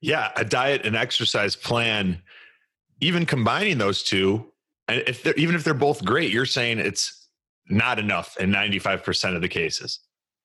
[0.00, 2.22] Yeah, a diet and exercise plan,
[3.00, 4.52] even combining those two,
[4.86, 7.28] and if they're even if they're both great, you're saying it's
[7.68, 10.00] not enough in 95% of the cases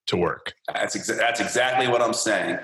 [0.09, 0.53] to work.
[0.73, 2.59] That's exa- that's exactly what I'm saying.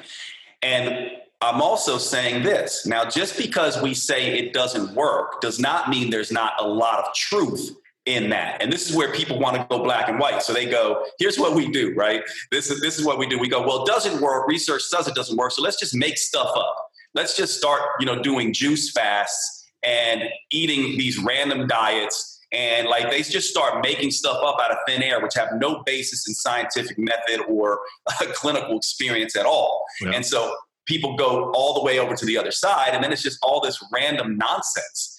[0.62, 2.86] And I'm also saying this.
[2.86, 7.00] Now just because we say it doesn't work does not mean there's not a lot
[7.00, 8.62] of truth in that.
[8.62, 10.44] And this is where people want to go black and white.
[10.44, 12.22] So they go, here's what we do, right?
[12.52, 13.40] This is this is what we do.
[13.40, 14.48] We go, well, it doesn't work.
[14.48, 15.52] Research says it doesn't work.
[15.52, 16.76] So let's just make stuff up.
[17.14, 23.10] Let's just start, you know, doing juice fasts and eating these random diets and like
[23.10, 26.34] they just start making stuff up out of thin air which have no basis in
[26.34, 29.86] scientific method or uh, clinical experience at all.
[30.02, 30.12] Yeah.
[30.12, 30.56] and so
[30.86, 33.62] people go all the way over to the other side and then it's just all
[33.62, 35.12] this random nonsense.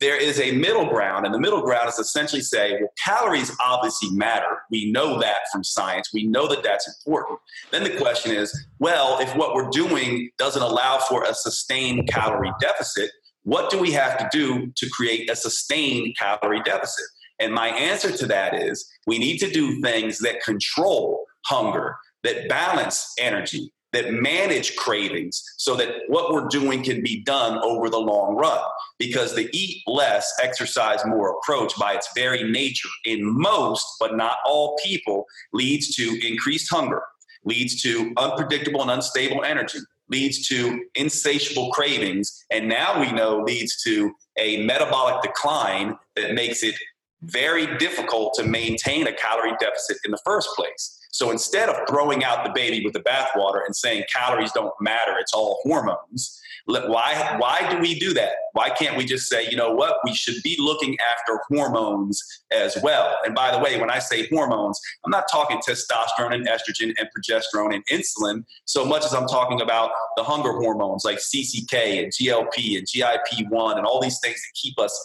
[0.00, 4.10] There is a middle ground and the middle ground is essentially say well calories obviously
[4.10, 4.62] matter.
[4.70, 6.10] We know that from science.
[6.12, 7.38] We know that that's important.
[7.70, 12.52] Then the question is well if what we're doing doesn't allow for a sustained calorie
[12.60, 13.10] deficit
[13.44, 17.04] what do we have to do to create a sustained calorie deficit?
[17.38, 22.48] And my answer to that is we need to do things that control hunger, that
[22.48, 27.98] balance energy, that manage cravings so that what we're doing can be done over the
[27.98, 28.60] long run.
[28.98, 34.38] Because the eat less, exercise more approach, by its very nature, in most, but not
[34.44, 37.02] all people, leads to increased hunger,
[37.44, 43.82] leads to unpredictable and unstable energy, leads to insatiable cravings, and now we know leads
[43.82, 46.74] to a metabolic decline that makes it
[47.22, 50.98] very difficult to maintain a calorie deficit in the first place.
[51.14, 55.14] So instead of throwing out the baby with the bathwater and saying calories don't matter,
[55.20, 58.32] it's all hormones, why, why do we do that?
[58.54, 62.76] Why can't we just say, you know what, we should be looking after hormones as
[62.82, 63.16] well?
[63.24, 67.08] And by the way, when I say hormones, I'm not talking testosterone and estrogen and
[67.16, 72.12] progesterone and insulin so much as I'm talking about the hunger hormones like CCK and
[72.12, 75.00] GLP and GIP1 and all these things that keep us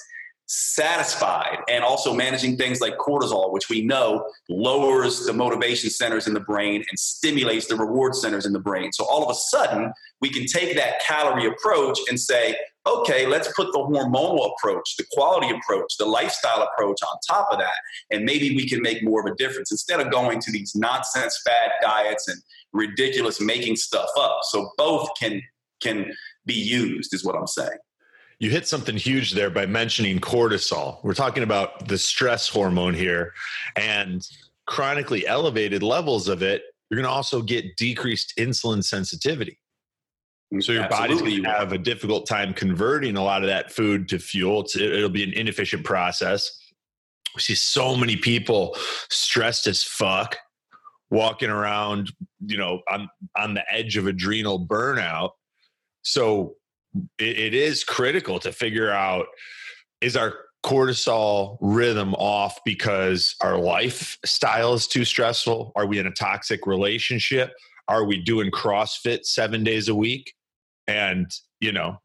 [0.49, 6.33] satisfied and also managing things like cortisol, which we know lowers the motivation centers in
[6.33, 8.91] the brain and stimulates the reward centers in the brain.
[8.91, 12.57] So all of a sudden, we can take that calorie approach and say,
[12.87, 17.59] okay, let's put the hormonal approach, the quality approach, the lifestyle approach on top of
[17.59, 17.77] that.
[18.09, 21.39] And maybe we can make more of a difference instead of going to these nonsense
[21.45, 22.41] fad diets and
[22.73, 24.39] ridiculous making stuff up.
[24.43, 25.41] So both can
[25.79, 26.11] can
[26.45, 27.77] be used is what I'm saying.
[28.39, 31.03] You hit something huge there by mentioning cortisol.
[31.03, 33.33] We're talking about the stress hormone here
[33.75, 34.25] and
[34.65, 36.63] chronically elevated levels of it.
[36.89, 39.59] You're going to also get decreased insulin sensitivity.
[40.61, 41.15] So your Absolutely.
[41.15, 44.61] body's going to have a difficult time converting a lot of that food to fuel.
[44.61, 46.49] It's, it'll be an inefficient process.
[47.35, 48.75] We see so many people
[49.09, 50.37] stressed as fuck,
[51.11, 52.11] walking around,
[52.43, 55.31] you know, on on the edge of adrenal burnout.
[56.01, 56.55] So
[57.17, 59.27] it, it is critical to figure out
[60.01, 65.71] is our cortisol rhythm off because our lifestyle is too stressful?
[65.75, 67.51] Are we in a toxic relationship?
[67.87, 70.33] Are we doing CrossFit seven days a week?
[70.87, 71.99] And you know,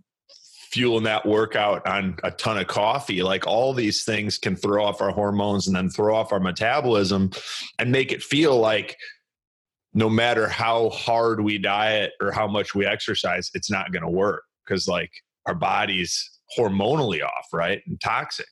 [0.75, 3.23] fueling that workout on a ton of coffee.
[3.23, 7.31] Like all these things can throw off our hormones and then throw off our metabolism
[7.79, 8.97] and make it feel like
[9.93, 14.11] no matter how hard we diet or how much we exercise, it's not going to
[14.11, 15.11] work because like
[15.47, 17.83] our body's hormonally off, right?
[17.87, 18.47] And toxic.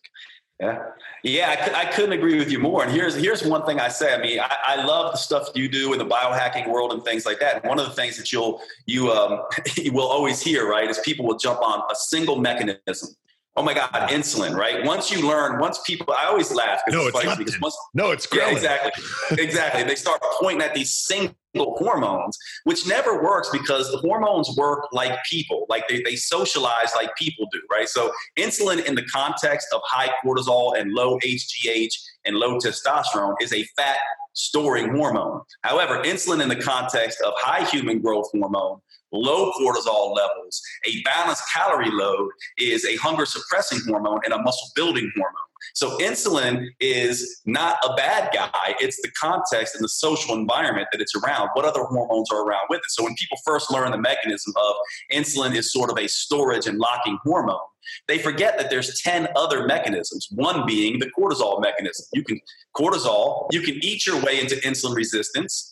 [0.60, 0.78] Yeah,
[1.24, 2.84] yeah, I, I, couldn't agree with you more.
[2.84, 4.14] And here's here's one thing I say.
[4.14, 7.26] I mean, I, I, love the stuff you do in the biohacking world and things
[7.26, 7.56] like that.
[7.56, 9.42] And one of the things that you'll you um,
[9.76, 13.08] you will always hear, right, is people will jump on a single mechanism.
[13.54, 14.82] Oh my God, insulin, right?
[14.82, 18.26] Once you learn, once people, I always laugh no, it's, it's because once, no, it's
[18.34, 19.04] yeah, exactly,
[19.38, 19.82] exactly.
[19.82, 25.18] They start pointing at these single hormones, which never works because the hormones work like
[25.28, 27.88] people, like they, they socialize like people do, right?
[27.88, 31.92] So insulin in the context of high cortisol and low HGH
[32.24, 33.98] and low testosterone is a fat
[34.32, 35.42] storing hormone.
[35.62, 38.80] However, insulin in the context of high human growth hormone
[39.12, 44.68] low cortisol levels, a balanced calorie load is a hunger suppressing hormone and a muscle
[44.74, 45.34] building hormone.
[45.74, 48.74] So insulin is not a bad guy.
[48.80, 51.50] It's the context and the social environment that it's around.
[51.54, 52.90] What other hormones are around with it?
[52.90, 54.74] So when people first learn the mechanism of
[55.12, 57.60] insulin is sort of a storage and locking hormone,
[58.08, 62.06] they forget that there's 10 other mechanisms, one being the cortisol mechanism.
[62.12, 62.40] You can
[62.76, 65.71] cortisol, you can eat your way into insulin resistance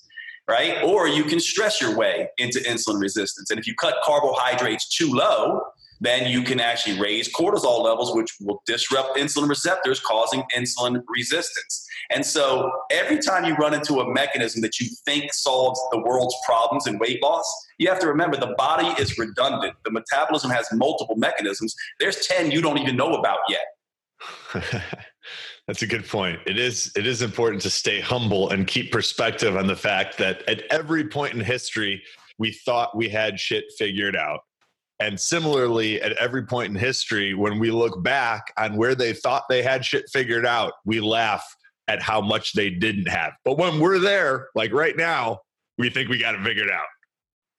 [0.51, 0.83] right?
[0.83, 3.51] Or you can stress your way into insulin resistance.
[3.51, 5.63] And if you cut carbohydrates too low,
[6.01, 11.87] then you can actually raise cortisol levels, which will disrupt insulin receptors, causing insulin resistance.
[12.11, 16.35] And so every time you run into a mechanism that you think solves the world's
[16.47, 17.47] problems in weight loss,
[17.79, 19.75] you have to remember the body is redundant.
[19.85, 21.77] The metabolism has multiple mechanisms.
[22.01, 24.83] There's 10 you don't even know about yet.
[25.71, 26.41] That's a good point.
[26.47, 30.43] It is it is important to stay humble and keep perspective on the fact that
[30.49, 32.03] at every point in history
[32.39, 34.41] we thought we had shit figured out.
[34.99, 39.45] And similarly, at every point in history, when we look back on where they thought
[39.49, 41.45] they had shit figured out, we laugh
[41.87, 43.35] at how much they didn't have.
[43.45, 45.39] But when we're there, like right now,
[45.79, 46.87] we think we got it figured out.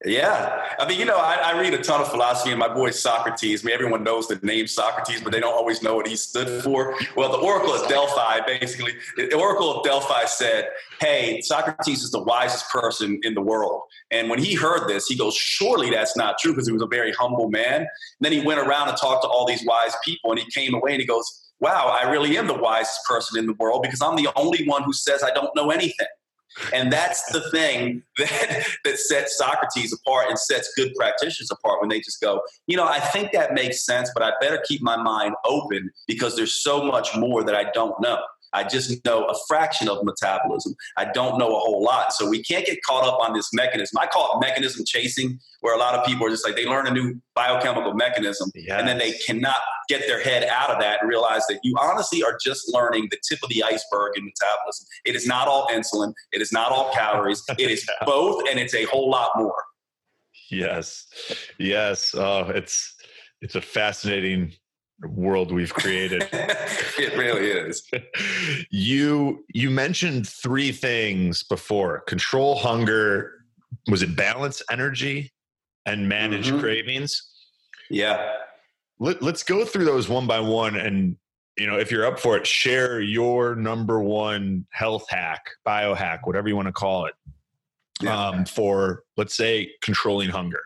[0.03, 0.65] Yeah.
[0.79, 3.63] I mean, you know, I, I, read a ton of philosophy, and my boy Socrates,
[3.63, 6.63] I mean, everyone knows the name Socrates, but they don't always know what he stood
[6.63, 6.95] for.
[7.15, 12.23] Well, the Oracle of Delphi, basically, the Oracle of Delphi said, Hey, Socrates is the
[12.23, 13.81] wisest person in the world.
[14.09, 16.87] And when he heard this, he goes, Surely that's not true because he was a
[16.87, 17.81] very humble man.
[17.81, 17.87] And
[18.21, 20.93] then he went around and talked to all these wise people, and he came away
[20.93, 24.15] and he goes, Wow, I really am the wisest person in the world because I'm
[24.15, 26.07] the only one who says I don't know anything.
[26.73, 31.89] And that's the thing that, that sets Socrates apart and sets good practitioners apart when
[31.89, 34.97] they just go, you know, I think that makes sense, but I better keep my
[34.97, 38.21] mind open because there's so much more that I don't know.
[38.53, 40.75] I just know a fraction of metabolism.
[40.97, 42.13] I don't know a whole lot.
[42.13, 43.97] So we can't get caught up on this mechanism.
[43.99, 46.87] I call it mechanism chasing, where a lot of people are just like they learn
[46.87, 48.77] a new biochemical mechanism yes.
[48.77, 52.23] and then they cannot get their head out of that and realize that you honestly
[52.23, 54.85] are just learning the tip of the iceberg in metabolism.
[55.05, 58.73] It is not all insulin, it is not all calories, it is both, and it's
[58.73, 59.63] a whole lot more.
[60.49, 61.07] Yes.
[61.57, 62.13] Yes.
[62.13, 62.95] Oh, it's
[63.41, 64.53] it's a fascinating
[65.07, 66.27] world we've created.
[66.31, 67.83] it really is.
[68.69, 73.45] you you mentioned three things before: control hunger,
[73.87, 75.31] was it balance energy,
[75.85, 76.59] and manage mm-hmm.
[76.59, 77.29] cravings.
[77.89, 78.33] Yeah.
[78.99, 81.17] Let, let's go through those one by one, and
[81.57, 86.47] you know, if you're up for it, share your number one health hack, biohack, whatever
[86.47, 87.13] you want to call it,
[88.01, 88.27] yeah.
[88.27, 90.61] um, for let's say controlling hunger.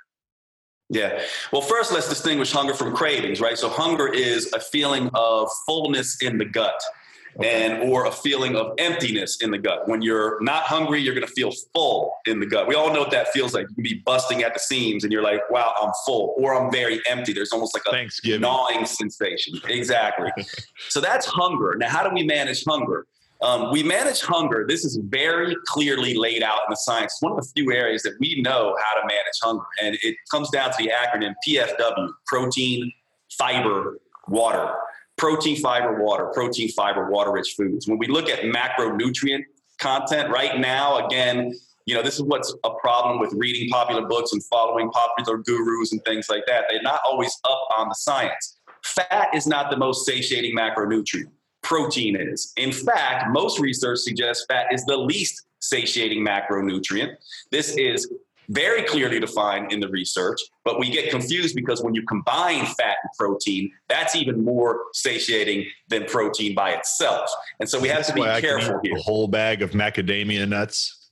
[0.90, 1.22] Yeah.
[1.52, 3.58] Well, first, let's distinguish hunger from cravings, right?
[3.58, 6.80] So, hunger is a feeling of fullness in the gut.
[7.38, 7.66] Okay.
[7.66, 9.90] and or a feeling of emptiness in the gut.
[9.90, 12.66] When you're not hungry, you're going to feel full in the gut.
[12.66, 13.68] We all know what that feels like.
[13.68, 16.72] You can be busting at the seams, and you're like, "Wow, I'm full," or "I'm
[16.72, 19.60] very empty." There's almost like a gnawing sensation.
[19.68, 20.32] Exactly.
[20.88, 21.76] so that's hunger.
[21.78, 23.06] Now, how do we manage hunger?
[23.46, 24.66] Um, we manage hunger.
[24.68, 27.14] This is very clearly laid out in the science.
[27.14, 29.64] It's one of the few areas that we know how to manage hunger.
[29.84, 32.92] And it comes down to the acronym PFW protein,
[33.38, 34.74] fiber, water.
[35.18, 37.88] Protein, fiber, water, protein, fiber, water rich foods.
[37.88, 39.44] When we look at macronutrient
[39.78, 41.54] content right now, again,
[41.86, 45.92] you know, this is what's a problem with reading popular books and following popular gurus
[45.92, 46.66] and things like that.
[46.68, 48.58] They're not always up on the science.
[48.84, 51.30] Fat is not the most satiating macronutrient
[51.66, 52.54] protein is.
[52.58, 57.16] In fact, most research suggests fat is the least satiating macronutrient.
[57.52, 58.10] This is
[58.50, 62.98] very clearly defined in the research, but we get confused because when you combine fat
[63.02, 67.28] and protein, that's even more satiating than protein by itself.
[67.60, 68.96] And so we have to be careful here.
[68.96, 71.10] A whole bag of macadamia nuts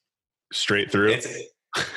[0.51, 1.09] straight through.
[1.09, 1.27] It's,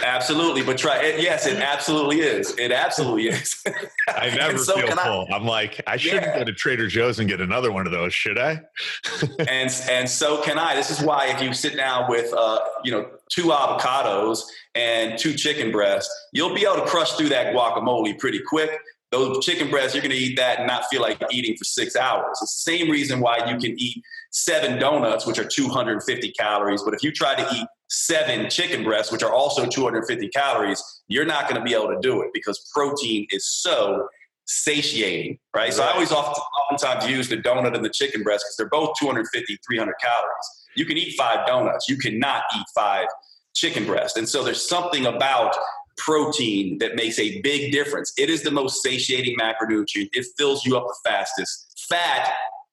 [0.02, 1.20] Absolutely, but try it.
[1.20, 2.54] Yes, it absolutely is.
[2.58, 3.62] It absolutely is.
[4.08, 5.04] I never so feel can I.
[5.04, 5.26] full.
[5.32, 6.38] I'm like, I shouldn't Yeah.
[6.38, 8.62] go to Trader Joe's and get another one of those, should I?
[9.48, 10.74] and and so can I.
[10.74, 14.40] This is why if you sit down with uh, you know two avocados
[14.74, 18.70] and two chicken breasts, you'll be able to crush through that guacamole pretty quick.
[19.12, 21.94] Those chicken breasts, you're going to eat that and not feel like eating for six
[21.94, 22.26] hours.
[22.32, 24.02] It's the same reason why you can eat
[24.32, 26.82] seven donuts, which are 250 calories.
[26.82, 31.26] But if you try to eat seven chicken breasts, which are also 250 calories, you're
[31.26, 34.08] not going to be able to do it because protein is so
[34.46, 35.72] satiating, right?
[35.72, 38.96] So I always often, oftentimes use the donut and the chicken breast because they're both
[38.98, 40.66] 250, 300 calories.
[40.76, 41.88] You can eat five donuts.
[41.88, 43.06] You cannot eat five
[43.54, 44.16] chicken breast.
[44.16, 45.56] And so there's something about
[45.96, 48.12] protein that makes a big difference.
[48.18, 50.10] It is the most satiating macronutrient.
[50.12, 51.86] It fills you up the fastest.
[51.88, 52.30] Fat,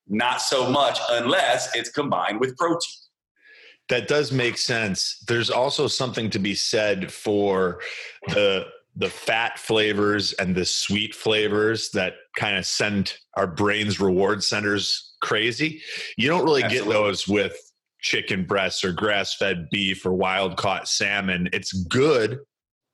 [0.07, 3.02] not so much unless it's combined with protein.
[3.89, 5.23] That does make sense.
[5.27, 7.79] There's also something to be said for
[8.29, 8.65] the
[8.95, 15.15] the fat flavors and the sweet flavors that kind of send our brains reward centers
[15.21, 15.81] crazy.
[16.15, 16.93] You don't really Absolutely.
[16.93, 17.57] get those with
[18.01, 21.49] chicken breasts or grass-fed beef or wild caught salmon.
[21.53, 22.39] It's good.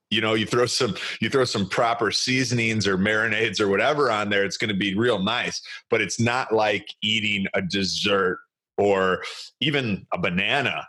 [0.09, 4.29] You know, you throw some you throw some proper seasonings or marinades or whatever on
[4.29, 8.39] there, it's going to be real nice, but it's not like eating a dessert
[8.79, 9.23] or
[9.59, 10.87] even a banana,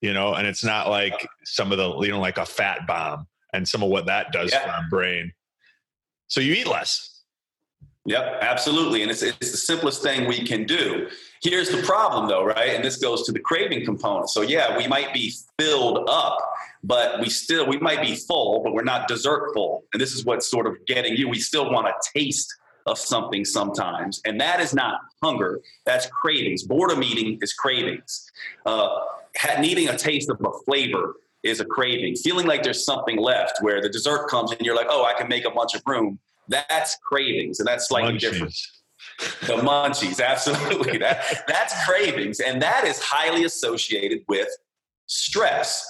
[0.00, 3.26] you know, and it's not like some of the, you know, like a fat bomb
[3.52, 4.64] and some of what that does Yeah.
[4.64, 5.32] for our brain.
[6.28, 7.12] So you eat less.
[8.06, 9.02] Yep, absolutely.
[9.02, 11.08] And it's, it's the simplest thing we can do.
[11.42, 12.74] Here's the problem, though, right?
[12.74, 14.30] And this goes to the craving component.
[14.30, 16.38] So, yeah, we might be filled up,
[16.84, 19.84] but we still, we might be full, but we're not dessert full.
[19.92, 21.28] And this is what's sort of getting you.
[21.28, 22.54] We still want to taste
[22.86, 24.20] of something sometimes.
[24.24, 26.62] And that is not hunger, that's cravings.
[26.62, 28.30] Boredom eating is cravings.
[28.64, 28.88] Uh,
[29.60, 32.16] needing a taste of a flavor is a craving.
[32.16, 35.28] Feeling like there's something left where the dessert comes and you're like, oh, I can
[35.28, 36.18] make a bunch of room.
[36.48, 38.54] That's cravings, and that's slightly different.
[39.18, 40.98] The munchies, absolutely.
[40.98, 44.48] that that's cravings, and that is highly associated with
[45.06, 45.84] stress.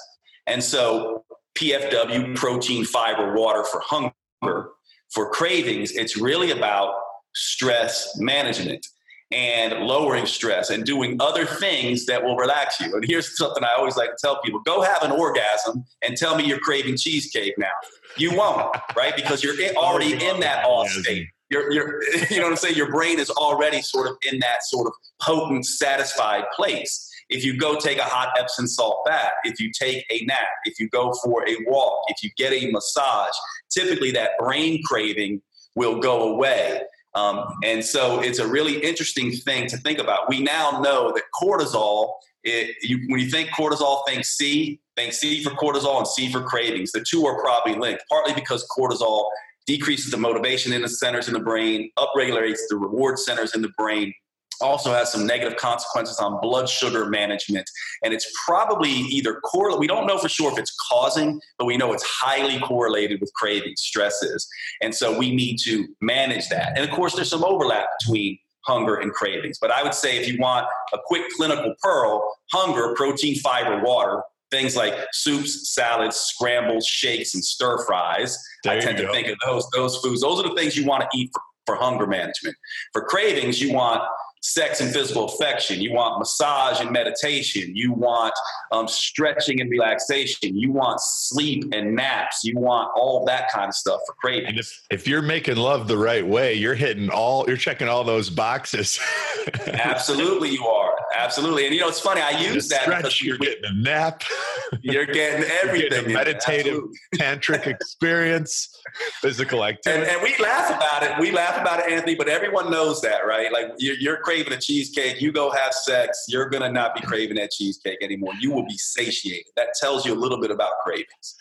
[0.47, 1.25] And so,
[1.59, 4.71] PFW, protein, fiber, water for hunger.
[5.13, 6.95] For cravings, it's really about
[7.35, 8.87] stress management
[9.33, 12.95] and lowering stress and doing other things that will relax you.
[12.95, 16.37] And here's something I always like to tell people go have an orgasm and tell
[16.37, 17.73] me you're craving cheesecake now.
[18.17, 19.17] You won't, right?
[19.17, 21.27] Because you're already in that awe state.
[21.51, 22.77] You're, you're, you know what I'm saying?
[22.77, 27.06] Your brain is already sort of in that sort of potent, satisfied place.
[27.29, 30.79] If you go take a hot Epsom salt bath, if you take a nap, if
[30.79, 33.35] you go for a walk, if you get a massage,
[33.71, 35.43] typically that brain craving
[35.75, 36.83] will go away.
[37.15, 40.29] Um, and so it's a really interesting thing to think about.
[40.29, 42.13] We now know that cortisol,
[42.45, 46.43] it, you, when you think cortisol, think C, think C for cortisol and C for
[46.43, 46.93] cravings.
[46.93, 49.31] The two are probably linked, partly because cortisol
[49.67, 53.73] decreases the motivation in the centers in the brain, upregulates the reward centers in the
[53.77, 54.13] brain,
[54.61, 57.69] also has some negative consequences on blood sugar management.
[58.03, 61.77] And it's probably either correlated, we don't know for sure if it's causing, but we
[61.77, 64.47] know it's highly correlated with cravings, stresses.
[64.81, 66.73] And so we need to manage that.
[66.77, 69.59] And of course, there's some overlap between hunger and cravings.
[69.61, 74.23] But I would say if you want a quick clinical pearl, hunger, protein, fiber, water,
[74.51, 78.39] things like soups, salads, scrambles, shakes, and stir fries.
[78.65, 80.21] There I tend to think of those those foods.
[80.21, 82.57] Those are the things you want to eat for, for hunger management.
[82.93, 84.03] For cravings, you want
[84.47, 85.81] sex and physical affection.
[85.81, 87.75] You want massage and meditation.
[87.75, 88.33] You want
[88.71, 90.57] um, stretching and relaxation.
[90.57, 92.45] You want sleep and naps.
[92.45, 94.49] You want all that kind of stuff for cravings.
[94.49, 98.05] And if, if you're making love the right way, you're hitting all, you're checking all
[98.05, 99.01] those boxes.
[99.67, 100.96] Absolutely, you are.
[101.19, 101.67] Absolutely.
[101.67, 102.21] And you know, it's funny.
[102.21, 104.23] I use that stretch, because you're we- getting a nap,
[104.83, 105.91] you're getting you're everything.
[105.91, 106.83] getting a meditative,
[107.15, 108.77] tantric experience,
[109.21, 110.11] physical And, activity.
[110.13, 111.19] and we laugh about it.
[111.21, 113.53] We laugh about it, Anthony, but everyone knows that, right?
[113.53, 117.01] Like you're, you're craving a cheesecake, you go have sex, you're going to not be
[117.01, 118.33] craving that cheesecake anymore.
[118.41, 119.47] You will be satiated.
[119.57, 121.37] That tells you a little bit about cravings.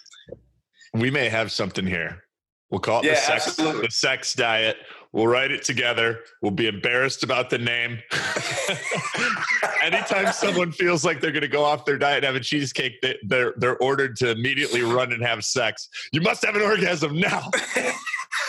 [0.94, 2.24] we may have something here.
[2.72, 3.86] We'll call it the Yeah, sex absolutely.
[3.88, 4.78] the sex diet.
[5.12, 6.20] We'll write it together.
[6.42, 8.00] We'll be embarrassed about the name.
[9.86, 13.02] Anytime someone feels like they're going to go off their diet and have a cheesecake,
[13.02, 15.90] they, they're they're ordered to immediately run and have sex.
[16.12, 17.50] You must have an orgasm now.
[17.78, 17.94] Yeah,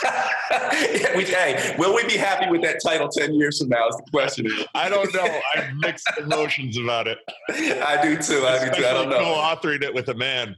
[1.15, 3.87] we, hey, will we be happy with that title 10 years from now?
[3.87, 4.47] Is the question.
[4.73, 5.25] I don't know.
[5.55, 7.19] I have mixed emotions about it.
[7.49, 8.45] I do too.
[8.45, 8.85] I do too.
[8.85, 9.19] I don't know.
[9.19, 10.55] Co-authoring it with a man.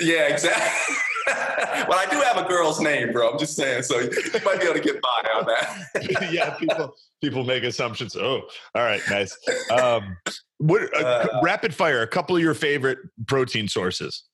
[0.00, 0.96] Yeah, exactly.
[1.88, 3.30] well, I do have a girl's name, bro.
[3.30, 3.82] I'm just saying.
[3.82, 4.10] So you
[4.44, 6.30] might be able to get by on that.
[6.32, 8.16] yeah, people people make assumptions.
[8.16, 8.42] Oh,
[8.74, 9.36] all right, nice.
[9.70, 10.16] Um,
[10.58, 12.02] what uh, Uh, rapid fire?
[12.02, 14.24] A couple of your favorite protein sources.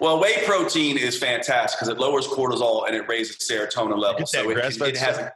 [0.00, 4.32] Well, whey protein is fantastic because it lowers cortisol and it raises serotonin levels.
[4.32, 5.16] So it, it has.
[5.16, 5.30] stuff?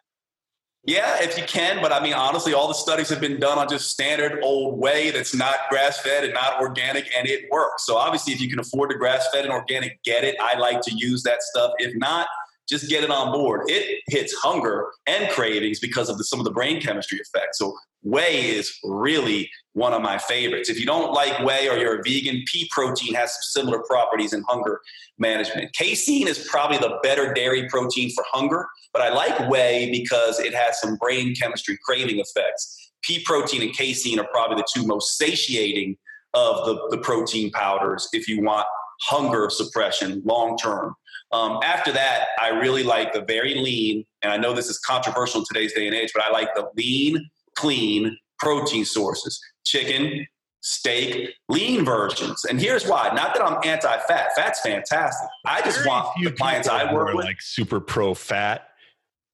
[0.87, 3.68] Yeah, if you can, but I mean, honestly, all the studies have been done on
[3.68, 7.84] just standard old whey that's not grass fed and not organic, and it works.
[7.87, 10.37] So obviously, if you can afford the grass fed and organic, get it.
[10.41, 11.72] I like to use that stuff.
[11.78, 12.28] If not,
[12.68, 13.62] just get it on board.
[13.66, 17.59] It hits hunger and cravings because of the, some of the brain chemistry effects.
[17.59, 20.70] So whey is really one of my favorites.
[20.70, 24.33] If you don't like whey or you're a vegan, pea protein has some similar properties
[24.33, 24.81] in hunger
[25.18, 25.74] management.
[25.74, 30.55] Casein is probably the better dairy protein for hunger, but I like whey because it
[30.55, 32.91] has some brain chemistry craving effects.
[33.03, 35.99] Pea protein and casein are probably the two most satiating
[36.33, 38.66] of the, the protein powders if you want
[39.03, 40.95] hunger suppression long term.
[41.33, 45.41] Um, after that, I really like the very lean, and I know this is controversial
[45.41, 50.26] in today's day and age, but I like the lean, clean protein sources chicken,
[50.61, 52.45] steak, lean versions.
[52.45, 55.28] And here's why not that I'm anti fat, fat's fantastic.
[55.45, 57.24] I just Very want the clients I work with.
[57.24, 58.68] like super pro fat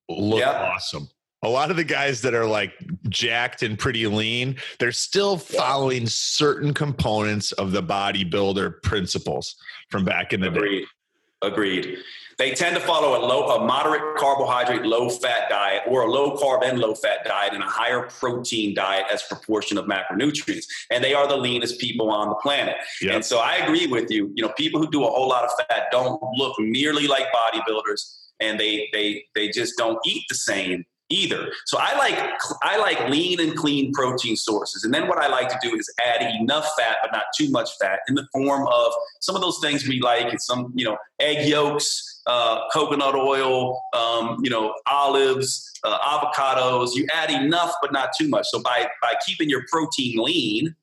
[0.09, 0.55] look Yep.
[0.55, 1.09] awesome.
[1.45, 2.73] A lot of the guys that are like
[3.09, 9.57] jacked and pretty lean, they're still following certain components of the bodybuilder principles
[9.91, 10.85] from back in the day.
[11.43, 11.99] Agreed.
[12.39, 16.37] They tend to follow a low, a moderate carbohydrate, low fat diet, or a low
[16.37, 20.65] carb and low fat diet, and a higher protein diet as proportion of macronutrients.
[20.91, 22.77] And they are the leanest people on the planet.
[23.01, 23.15] Yep.
[23.15, 24.31] And so I agree with you.
[24.35, 28.17] You know, people who do a whole lot of fat don't look nearly like bodybuilders,
[28.41, 31.53] and they they they just don't eat the same either.
[31.67, 32.19] So I like
[32.63, 34.85] I like lean and clean protein sources.
[34.85, 37.71] And then what I like to do is add enough fat but not too much
[37.81, 40.97] fat in the form of some of those things we like and some, you know,
[41.21, 46.91] egg yolks, uh, coconut oil, um, you know, olives, uh, avocados.
[46.95, 48.47] You add enough but not too much.
[48.51, 50.75] So by by keeping your protein lean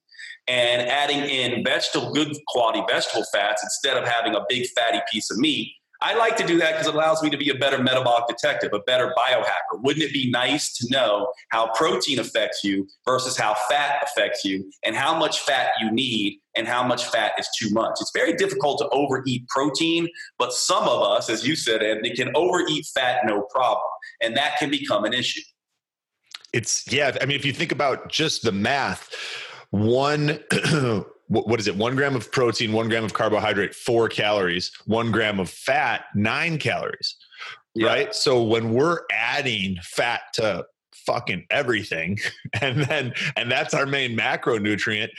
[0.48, 5.30] and adding in vegetable good quality vegetable fats instead of having a big fatty piece
[5.32, 5.72] of meat,
[6.02, 8.72] I like to do that because it allows me to be a better metabolic detective,
[8.74, 9.82] a better biohacker.
[9.84, 14.72] Wouldn't it be nice to know how protein affects you versus how fat affects you
[14.86, 17.98] and how much fat you need and how much fat is too much?
[18.00, 22.32] It's very difficult to overeat protein, but some of us, as you said, Anthony, can
[22.34, 23.84] overeat fat no problem.
[24.22, 25.42] And that can become an issue.
[26.54, 27.16] It's yeah.
[27.22, 29.10] I mean, if you think about just the math,
[29.72, 30.40] one
[31.30, 31.76] what what is it?
[31.76, 34.72] One gram of protein, one gram of carbohydrate, four calories.
[34.86, 37.16] One gram of fat, nine calories.
[37.76, 37.88] Yeah.
[37.88, 38.16] Right.
[38.16, 40.66] So when we're adding fat to
[41.06, 42.20] fucking everything,
[42.62, 45.10] and then and that's our main macronutrient.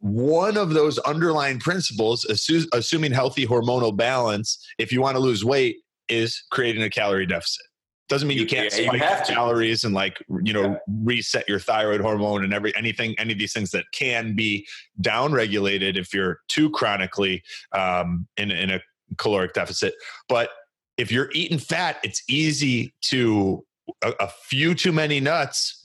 [0.00, 5.44] One of those underlying principles, assu- assuming healthy hormonal balance, if you want to lose
[5.44, 5.78] weight,
[6.08, 7.64] is creating a calorie deficit.
[8.08, 9.32] Doesn't mean you, You- can't yeah, you spike have to.
[9.32, 10.76] calories and like you know Yeah.
[11.02, 14.66] reset your thyroid hormone and every anything any of these things that can be
[15.00, 17.42] down regulated if you're too chronically
[17.72, 18.80] um, in in a
[19.18, 19.94] caloric deficit.
[20.28, 20.50] But
[20.96, 23.64] if you're eating fat, it's easy to
[24.02, 25.82] a, a few too many nuts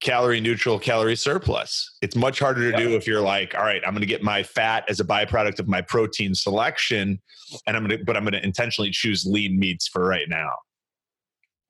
[0.00, 3.92] calorie neutral calorie surplus it's much harder to do if you're like all right i'm
[3.92, 7.20] going to get my fat as a byproduct of my protein selection
[7.66, 10.50] and i'm going to but i'm going to intentionally choose lean meats for right now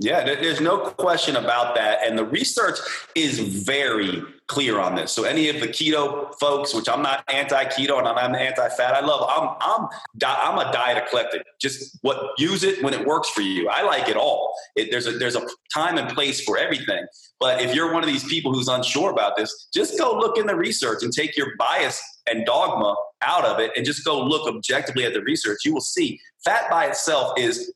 [0.03, 1.99] Yeah, there's no question about that.
[2.07, 2.79] And the research
[3.15, 5.13] is very clear on this.
[5.13, 9.29] So any of the keto folks, which I'm not anti-keto and I'm anti-fat, I love.
[9.29, 9.89] I'm I'm
[10.25, 11.43] I'm a diet eclectic.
[11.61, 13.69] Just what use it when it works for you.
[13.69, 14.55] I like it all.
[14.75, 17.05] It, there's a there's a time and place for everything.
[17.39, 20.47] But if you're one of these people who's unsure about this, just go look in
[20.47, 24.49] the research and take your bias and dogma out of it and just go look
[24.49, 25.59] objectively at the research.
[25.67, 27.71] You will see fat by itself is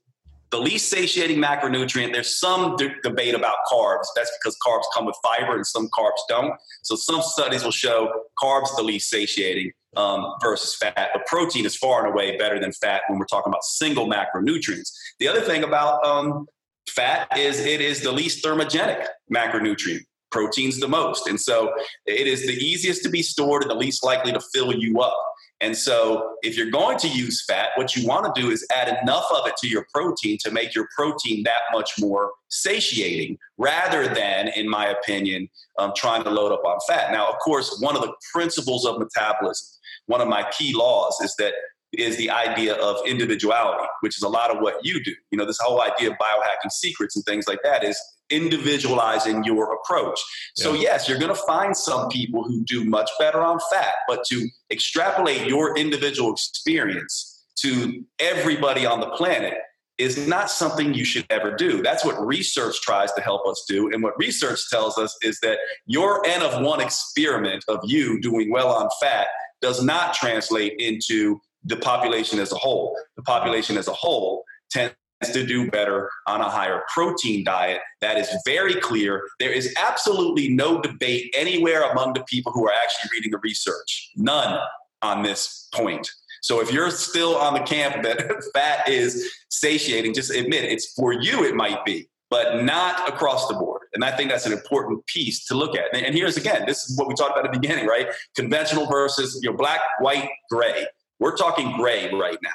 [0.55, 2.13] the least satiating macronutrient.
[2.13, 4.07] There's some d- debate about carbs.
[4.15, 6.55] That's because carbs come with fiber and some carbs don't.
[6.85, 8.09] So some studies will show
[8.41, 11.11] carbs the least satiating um, versus fat.
[11.13, 14.93] But protein is far and away better than fat when we're talking about single macronutrients.
[15.19, 16.47] The other thing about um,
[16.89, 20.03] fat is it is the least thermogenic macronutrient.
[20.31, 21.27] Protein's the most.
[21.27, 21.73] And so
[22.07, 25.21] it is the easiest to be stored and the least likely to fill you up.
[25.65, 28.99] And so, if you're going to use fat, what you want to do is add
[29.03, 34.07] enough of it to your protein to make your protein that much more satiating, rather
[34.07, 35.49] than, in my opinion,
[35.79, 37.13] um, trying to load up on fat.
[37.13, 39.67] Now, of course, one of the principles of metabolism,
[40.05, 41.55] one of my key laws, is that
[41.95, 45.15] is the idea of individuality, which is a lot of what you do.
[45.31, 47.99] You know, this whole idea of biohacking secrets and things like that is
[48.31, 50.21] individualizing your approach.
[50.57, 50.81] So, Yeah.
[50.81, 54.49] yes, you're going to find some people who do much better on fat, but to
[54.71, 59.55] extrapolate your individual experience to everybody on the planet
[59.97, 61.81] is not something you should ever do.
[61.81, 63.93] That's what research tries to help us do.
[63.93, 68.51] And what research tells us is that your N of one experiment of you doing
[68.51, 69.29] well on fat
[69.61, 72.97] does not translate into the population as a whole.
[73.17, 74.95] The population as a whole tends
[75.33, 77.81] to do better on a higher protein diet.
[78.01, 79.23] That is very clear.
[79.41, 84.11] There is absolutely no debate anywhere among the people who are actually reading the research.
[84.17, 84.59] None
[85.03, 86.09] on this point.
[86.43, 91.13] So if you're still on the camp that fat is satiating, just admit it's for
[91.13, 93.83] you, it might be, but not across the board.
[93.95, 95.95] And I think that's an important piece to look at.
[95.95, 98.09] And here's again, this is what we talked about at the beginning, right?
[98.37, 100.87] Conventional versus you know, black, white, gray.
[101.19, 102.51] We're talking gray right now.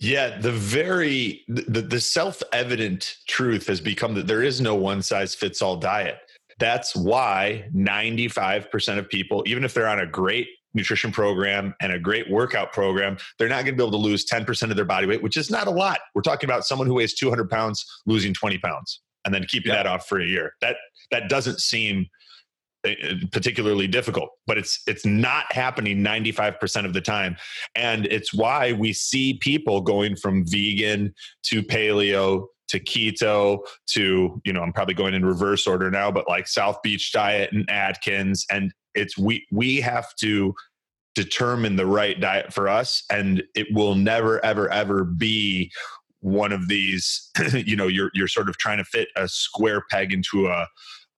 [0.00, 5.34] Yeah, the very the, the self-evident truth has become that there is no one size
[5.34, 6.18] fits all diet.
[6.58, 11.98] That's why 95% of people, even if they're on a great nutrition program and a
[11.98, 15.06] great workout program, they're not going to be able to lose 10% of their body
[15.06, 16.00] weight, which is not a lot.
[16.14, 19.86] We're talking about someone who weighs 200 pounds losing 20 pounds and then keeping that
[19.86, 20.52] off for a year.
[20.60, 20.76] That
[21.10, 22.06] that doesn't seem
[22.86, 22.92] Uh,
[23.32, 27.36] particularly difficult but it's it's not happening 95% of the time.
[27.74, 31.12] And it's why we see people going from vegan
[31.46, 33.58] to paleo to keto
[33.88, 37.50] to you know I'm probably going in reverse order now but like South Beach diet
[37.52, 38.46] and Atkins.
[38.48, 40.54] And it's we we have to
[41.16, 45.72] determine the right diet for us and it will never ever ever be
[46.20, 50.12] one of these you know you're you're sort of trying to fit a square peg
[50.12, 50.68] into a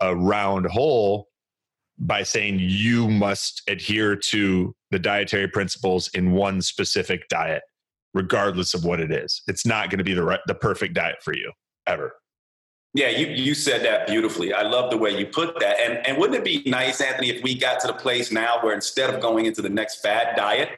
[0.01, 1.27] a round hole
[2.01, 7.63] by saying you must adhere to the dietary principles in one specific diet
[8.13, 9.43] regardless of what it is.
[9.47, 11.53] It's not going to be the right the perfect diet for you
[11.87, 12.13] ever
[12.93, 14.53] yeah, you, you said that beautifully.
[14.53, 15.79] I love the way you put that.
[15.79, 18.75] And and wouldn't it be nice, Anthony, if we got to the place now where
[18.75, 20.71] instead of going into the next fad diet,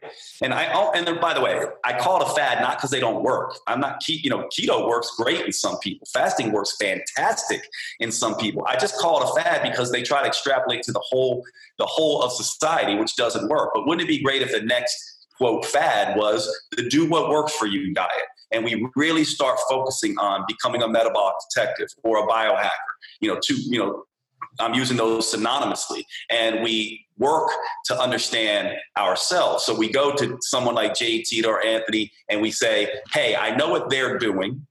[0.42, 2.90] and I oh, and then by the way, I call it a fad not because
[2.90, 3.56] they don't work.
[3.66, 6.06] I'm not you know keto works great in some people.
[6.12, 7.62] Fasting works fantastic
[7.98, 8.62] in some people.
[8.66, 11.42] I just call it a fad because they try to extrapolate to the whole
[11.78, 13.70] the whole of society, which doesn't work.
[13.72, 16.46] But wouldn't it be great if the next quote fad was
[16.76, 18.10] the do what works for you diet?
[18.53, 22.70] And we really start focusing on becoming a metabolic detective or a biohacker,
[23.20, 24.05] you know, to, you know,
[24.61, 26.03] I'm using those synonymously.
[26.30, 27.50] And we work
[27.86, 29.64] to understand ourselves.
[29.64, 33.55] So we go to someone like Jade Teta or Anthony and we say, hey, I
[33.57, 34.66] know what they're doing.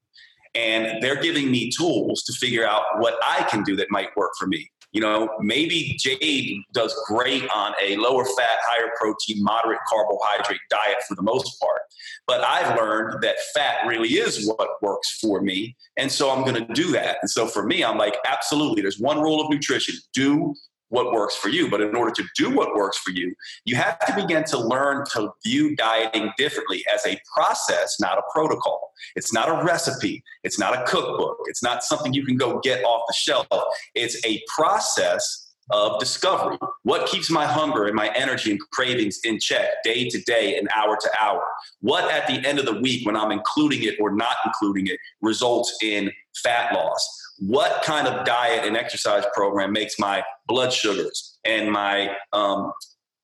[0.54, 4.32] And they're giving me tools to figure out what I can do that might work
[4.38, 4.70] for me.
[4.92, 10.98] You know, maybe Jade does great on a lower fat, higher protein, moderate carbohydrate diet
[11.08, 11.82] for the most part.
[12.28, 15.76] But I've learned that fat really is what works for me.
[15.98, 17.18] And so I'm going to do that.
[17.22, 20.54] And so for me, I'm like, absolutely, there's one rule of nutrition do
[20.92, 21.70] what works for you.
[21.70, 23.34] But in order to do what works for you,
[23.66, 28.22] you have to begin to learn to view dieting differently as a process, not a
[28.32, 28.92] protocol.
[29.16, 30.24] It's not a recipe.
[30.44, 31.38] It's not a cookbook.
[31.46, 33.48] It's not something you can go get off the shelf.
[33.96, 35.41] It's a process
[35.72, 36.58] of discovery.
[36.84, 40.68] What keeps my hunger and my energy and cravings in check day to day and
[40.76, 41.44] hour to hour?
[41.80, 45.00] What at the end of the week, when I'm including it or not including it,
[45.22, 46.12] results in
[46.44, 47.20] fat loss?
[47.40, 52.72] What kind of diet and exercise program makes my blood sugars and my um,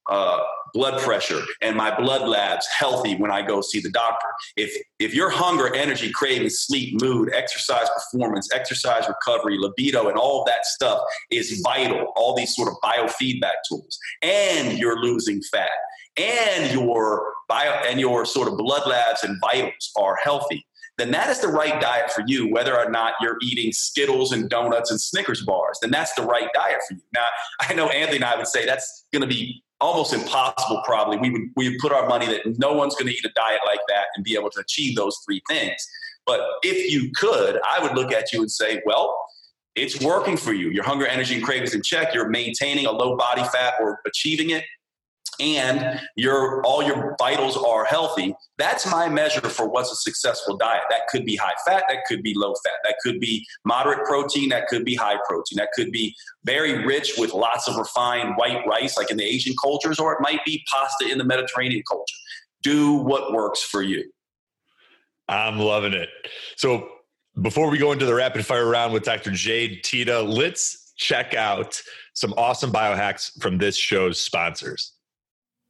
[0.09, 0.39] uh,
[0.73, 4.27] blood pressure and my blood labs healthy when I go see the doctor.
[4.55, 10.43] If if your hunger, energy, craving, sleep, mood, exercise performance, exercise recovery, libido, and all
[10.45, 10.99] that stuff
[11.31, 15.69] is vital, all these sort of biofeedback tools, and you're losing fat,
[16.17, 20.65] and your bio and your sort of blood labs and vitals are healthy,
[20.97, 24.49] then that is the right diet for you, whether or not you're eating Skittles and
[24.49, 27.01] donuts and Snickers bars, then that's the right diet for you.
[27.13, 27.25] Now,
[27.61, 31.17] I know Anthony and I would say that's going to be almost impossible probably.
[31.17, 33.61] We would we would put our money that no one's going to eat a diet
[33.65, 35.75] like that and be able to achieve those three things.
[36.25, 39.17] But if you could i would look at you and say well
[39.77, 40.71] it's working for you.
[40.71, 42.13] Your hunger energy and cravings in check.
[42.13, 44.63] You're maintaining a low body fat or achieving it
[45.39, 50.83] and your all your vitals are healthy that's my measure for what's a successful diet.
[50.89, 54.49] That could be high fat that could be low fat that could be moderate protein
[54.49, 58.65] that could be high protein that could be very rich with lots of refined white
[58.65, 62.15] rice like in the asian cultures or it might be pasta in the mediterranean culture.
[62.63, 64.03] Do what works for you.
[65.29, 66.09] I'm loving it.
[66.55, 66.89] So
[67.41, 71.79] before we go into the rapid fire round with dr jade Teta, let's check out
[72.13, 74.96] some awesome biohacks from this show's sponsors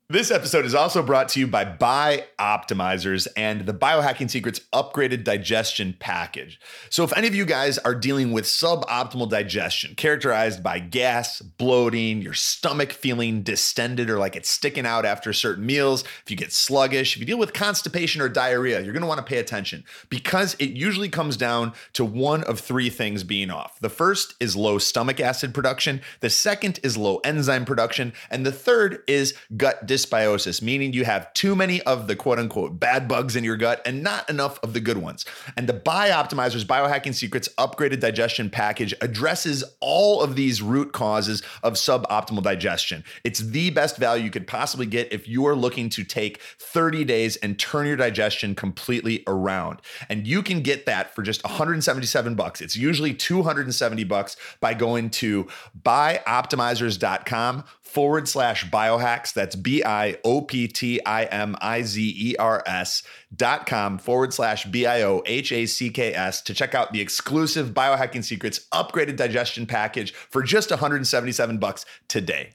[0.10, 5.98] this episode is also brought to you by Bioptimizers and the Biohacking Secrets upgraded digestion
[6.00, 6.62] package.
[6.90, 12.22] So, if any of you guys are dealing with suboptimal digestion, characterized by gas, bloating,
[12.22, 16.54] your stomach feeling distended or like it's sticking out after certain meals, if you get
[16.54, 20.70] sluggish, if you deal with constipation or diarrhea, you're gonna wanna pay attention because it
[20.70, 23.78] usually comes down to one of three things being off.
[23.82, 28.54] The first is low stomach acid production, the second is low enzyme production, and the
[28.54, 33.36] third is gut dysbiosis, meaning you have too many of the quote unquote bad bugs
[33.36, 35.26] in your gut and not enough of the good ones.
[35.56, 41.74] And the Bioptimizer's Biohacking Secrets upgraded digestion package addresses all of these root causes of
[41.74, 43.04] suboptimal digestion.
[43.24, 47.04] It's the best value you could possibly get if you are looking to take 30
[47.04, 49.82] days and turn your digestion completely around.
[50.10, 52.62] And you can get that for just 177 bucks.
[52.62, 55.48] It's usually 270 bucks by going to
[55.84, 59.34] bioptimizers.com forward slash biohacks.
[59.34, 63.04] That's B I O P T I M I Z E R S
[63.36, 66.94] dot com forward slash B I O H A C K S to check out
[66.94, 72.52] the exclusive Biohacking Secrets upgraded digestion package for just 177 bucks today.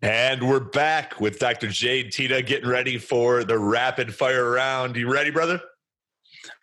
[0.00, 1.68] And we're back with Dr.
[1.68, 4.94] Jade Teta getting ready for the rapid fire round.
[4.94, 5.60] You ready, brother?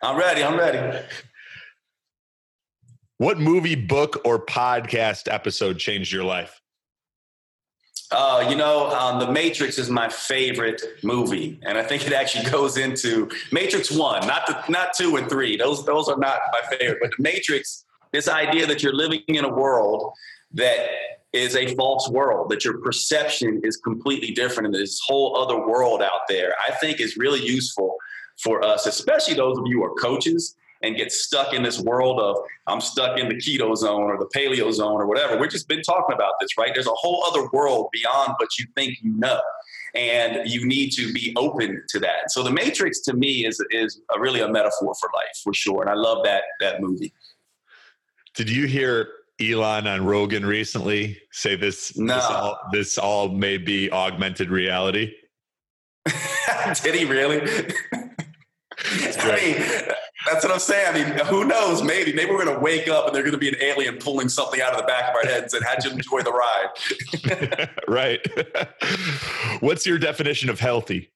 [0.02, 0.42] I'm ready.
[0.42, 1.04] I'm ready.
[3.18, 6.60] What movie, book, or podcast episode changed your life?
[8.12, 12.48] Uh, you know, um, The Matrix is my favorite movie, and I think it actually
[12.50, 15.56] goes into Matrix One, not the not two and three.
[15.56, 17.84] Those those are not my favorite, but The Matrix.
[18.12, 20.12] This idea that you're living in a world
[20.54, 20.88] that
[21.32, 26.00] is a false world, that your perception is completely different, and this whole other world
[26.02, 27.96] out there, I think is really useful
[28.38, 32.20] for us, especially those of you who are coaches and get stuck in this world
[32.20, 35.38] of I'm stuck in the keto zone or the paleo zone or whatever.
[35.38, 36.72] We've just been talking about this, right?
[36.74, 39.40] There's a whole other world beyond what you think you know.
[39.94, 42.30] And you need to be open to that.
[42.30, 45.80] So the Matrix to me is is a, really a metaphor for life, for sure.
[45.80, 47.14] And I love that that movie.
[48.34, 49.08] Did you hear
[49.40, 51.96] Elon on Rogan recently say this?
[51.96, 52.16] No.
[52.16, 55.14] This all, this all may be augmented reality.
[56.82, 57.40] Did he really?
[59.18, 59.95] I mean,
[60.26, 60.86] that's what I'm saying.
[60.88, 61.82] I mean, who knows?
[61.82, 64.28] Maybe, maybe we're going to wake up and they're going to be an alien pulling
[64.28, 67.70] something out of the back of our heads and how'd you enjoy the ride?
[67.88, 68.20] right.
[69.60, 71.10] What's your definition of healthy?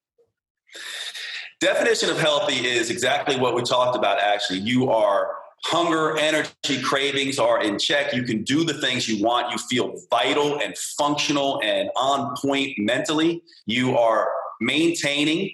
[1.61, 4.19] Definition of healthy is exactly what we talked about.
[4.21, 5.35] Actually, you are
[5.65, 8.15] hunger, energy, cravings are in check.
[8.15, 9.53] You can do the things you want.
[9.53, 13.43] You feel vital and functional and on point mentally.
[13.67, 14.31] You are
[14.61, 15.51] maintaining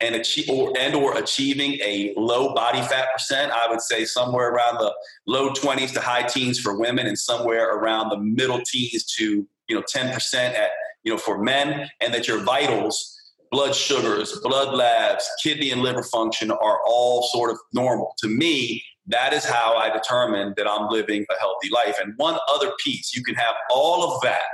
[0.00, 4.50] and achieve or and or achieving a low body fat percent i would say somewhere
[4.50, 4.92] around the
[5.26, 9.76] low 20s to high teens for women and somewhere around the middle teens to you
[9.76, 10.70] know 10% at
[11.04, 13.16] you know for men and that your vitals
[13.50, 18.14] blood sugars blood labs kidney and liver function are all sort of normal.
[18.18, 21.96] To me that is how i determine that i'm living a healthy life.
[22.02, 24.52] And one other piece you can have all of that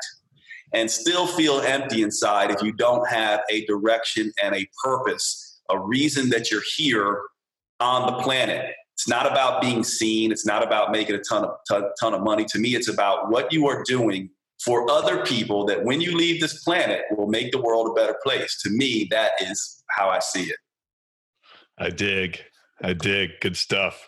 [0.73, 5.79] and still feel empty inside if you don't have a direction and a purpose, a
[5.79, 7.23] reason that you're here
[7.81, 8.75] on the planet.
[8.95, 10.33] It's not about being seen.
[10.33, 12.45] It's not about making a ton of ton, ton of money.
[12.47, 14.31] To me, it's about what you are doing
[14.65, 18.17] for other people that when you leave this planet will make the world a better
[18.23, 18.61] place.
[18.63, 20.57] To me, that is how I see it.
[21.79, 22.41] I dig.
[22.83, 23.33] I dig.
[23.41, 24.07] Good stuff.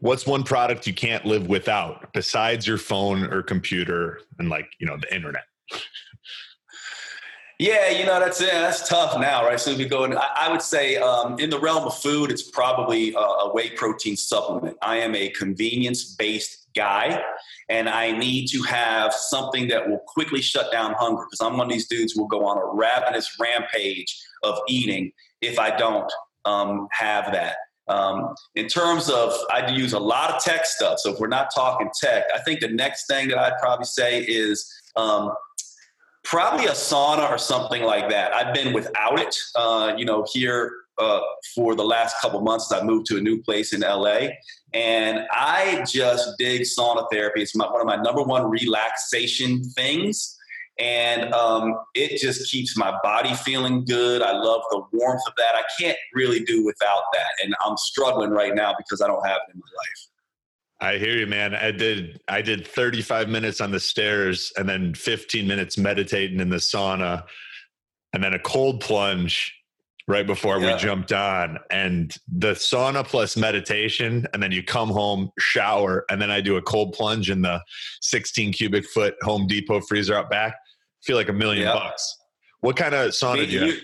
[0.00, 4.86] What's one product you can't live without besides your phone or computer and like, you
[4.86, 5.44] know, the internet?
[7.58, 9.58] Yeah, you know that's yeah, that's tough now, right?
[9.58, 13.14] So you go, I, I would say um, in the realm of food, it's probably
[13.14, 14.76] a, a whey protein supplement.
[14.82, 17.22] I am a convenience-based guy,
[17.70, 21.68] and I need to have something that will quickly shut down hunger because I'm one
[21.68, 26.12] of these dudes who will go on a ravenous rampage of eating if I don't
[26.44, 27.56] um, have that.
[27.88, 30.98] Um, in terms of, I use a lot of tech stuff.
[30.98, 34.22] So if we're not talking tech, I think the next thing that I'd probably say
[34.22, 35.32] is um,
[36.26, 38.34] probably a sauna or something like that.
[38.34, 41.20] I've been without it, uh, you know, here uh,
[41.54, 42.72] for the last couple months.
[42.72, 44.28] I moved to a new place in LA,
[44.74, 47.42] and I just dig sauna therapy.
[47.42, 50.36] It's my, one of my number one relaxation things.
[50.78, 54.20] And um, it just keeps my body feeling good.
[54.20, 55.54] I love the warmth of that.
[55.54, 57.30] I can't really do without that.
[57.42, 60.15] And I'm struggling right now because I don't have it in my life.
[60.80, 61.54] I hear you, man.
[61.54, 66.50] I did I did 35 minutes on the stairs and then 15 minutes meditating in
[66.50, 67.24] the sauna
[68.12, 69.54] and then a cold plunge
[70.08, 70.74] right before yeah.
[70.74, 71.58] we jumped on.
[71.70, 76.56] And the sauna plus meditation, and then you come home, shower, and then I do
[76.56, 77.60] a cold plunge in the
[78.02, 80.54] 16 cubic foot Home Depot freezer out back.
[81.02, 81.74] feel like a million yeah.
[81.74, 82.16] bucks.
[82.60, 83.80] What kind of sauna do you have?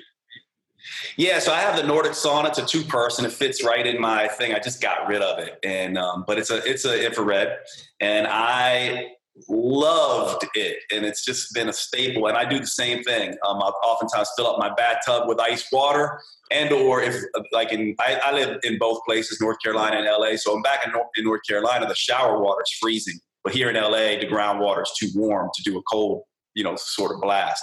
[1.16, 2.48] Yeah, so I have the Nordic sauna.
[2.48, 3.24] It's a two person.
[3.24, 4.54] It fits right in my thing.
[4.54, 7.56] I just got rid of it, and um, but it's a it's a infrared,
[8.00, 9.12] and I
[9.48, 12.26] loved it, and it's just been a staple.
[12.26, 13.30] And I do the same thing.
[13.46, 16.20] Um, I oftentimes fill up my bathtub with ice water,
[16.50, 17.16] and or if
[17.52, 20.36] like in I, I live in both places, North Carolina and LA.
[20.36, 21.86] So I'm back in North, in North Carolina.
[21.86, 25.62] The shower water is freezing, but here in LA, the groundwater is too warm to
[25.62, 26.22] do a cold
[26.54, 27.62] you know, sort of blast.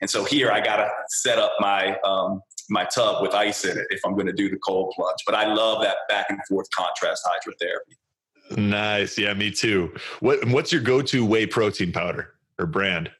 [0.00, 3.78] And so here I got to set up my um, my tub with ice in
[3.78, 5.18] it if I'm going to do the cold plunge.
[5.26, 8.56] But I love that back and forth contrast hydrotherapy.
[8.56, 9.18] Nice.
[9.18, 9.94] Yeah, me too.
[10.20, 13.10] What what's your go-to whey protein powder or brand?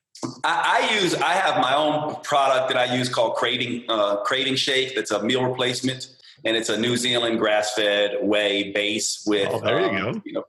[0.43, 4.57] I, I use I have my own product that I use called Crating uh, Crating
[4.57, 4.95] Shake.
[4.95, 6.09] That's a meal replacement,
[6.45, 9.49] and it's a New Zealand grass-fed whey base with.
[9.53, 10.23] Oh, there you um, go.
[10.25, 10.45] You know,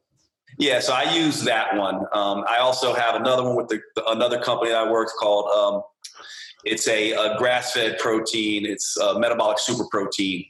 [0.58, 2.06] yeah, so I use that one.
[2.12, 5.50] Um, I also have another one with the, another company that I work called.
[5.52, 5.84] Um,
[6.66, 8.66] it's a, a grass-fed protein.
[8.66, 10.46] It's a metabolic super protein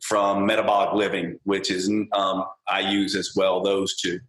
[0.00, 3.62] from Metabolic Living, which is um, I use as well.
[3.62, 4.20] Those two.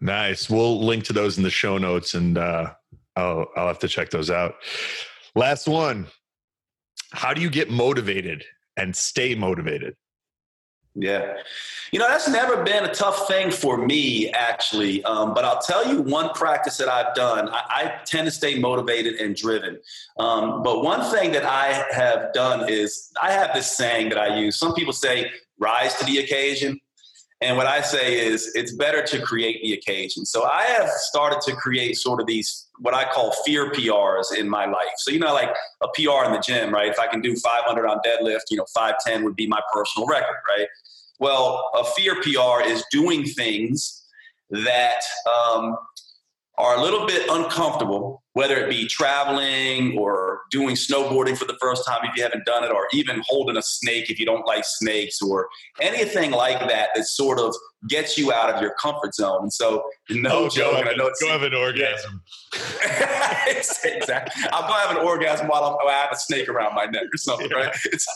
[0.00, 0.50] Nice.
[0.50, 2.72] We'll link to those in the show notes, and uh,
[3.16, 4.54] I'll I'll have to check those out.
[5.34, 6.06] Last one.
[7.12, 8.44] How do you get motivated
[8.76, 9.94] and stay motivated?
[10.94, 11.34] Yeah.
[11.90, 15.02] You know, that's never been a tough thing for me, actually.
[15.04, 17.48] Um, but I'll tell you one practice that I've done.
[17.48, 19.78] I, I tend to stay motivated and driven.
[20.18, 24.38] Um, but one thing that I have done is I have this saying that I
[24.38, 24.56] use.
[24.58, 26.80] Some people say, rise to the occasion.
[27.40, 30.24] And what I say is, it's better to create the occasion.
[30.24, 34.48] So I have started to create sort of these, what I call fear PRs in
[34.48, 34.94] my life.
[34.98, 35.50] So, you know, like
[35.82, 36.88] a PR in the gym, right?
[36.88, 40.36] If I can do 500 on deadlift, you know, 510 would be my personal record,
[40.56, 40.68] right?
[41.20, 44.04] Well, a fear PR is doing things
[44.50, 45.76] that um,
[46.56, 51.84] are a little bit uncomfortable, whether it be traveling or doing snowboarding for the first
[51.86, 54.64] time if you haven't done it, or even holding a snake if you don't like
[54.64, 55.48] snakes, or
[55.80, 57.54] anything like that that sort of
[57.88, 59.42] gets you out of your comfort zone.
[59.42, 62.22] And so, no Oh, joke, go and I know it's go have an orgasm.
[63.84, 64.44] exactly.
[64.52, 67.16] I'll go have an orgasm while I'm, I have a snake around my neck or
[67.16, 67.74] something, right?
[67.86, 68.06] It's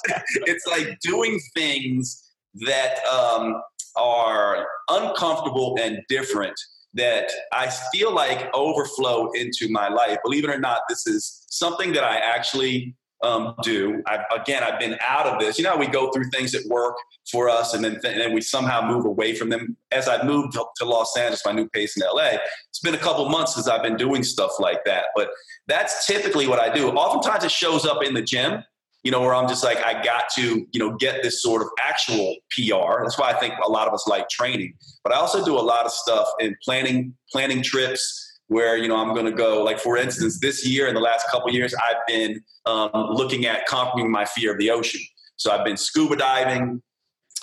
[0.46, 2.27] it's like doing things
[2.66, 3.60] that um,
[3.96, 6.58] are uncomfortable and different
[6.94, 10.18] that I feel like overflow into my life.
[10.24, 14.02] Believe it or not, this is something that I actually um, do.
[14.06, 15.58] I've, again, I've been out of this.
[15.58, 16.96] You know, we go through things that work
[17.30, 19.76] for us, and then and then we somehow move away from them.
[19.90, 22.38] As I moved to, to Los Angeles, my new place in LA,
[22.68, 25.06] it's been a couple months since I've been doing stuff like that.
[25.16, 25.30] But
[25.66, 26.90] that's typically what I do.
[26.90, 28.62] Oftentimes, it shows up in the gym.
[29.08, 31.68] You know, where I'm just like, I got to, you know, get this sort of
[31.82, 33.02] actual PR.
[33.02, 34.74] That's why I think a lot of us like training.
[35.02, 38.96] But I also do a lot of stuff in planning, planning trips where you know
[38.96, 39.64] I'm going to go.
[39.64, 43.64] Like for instance, this year in the last couple years, I've been um, looking at
[43.64, 45.00] conquering my fear of the ocean.
[45.36, 46.82] So I've been scuba diving.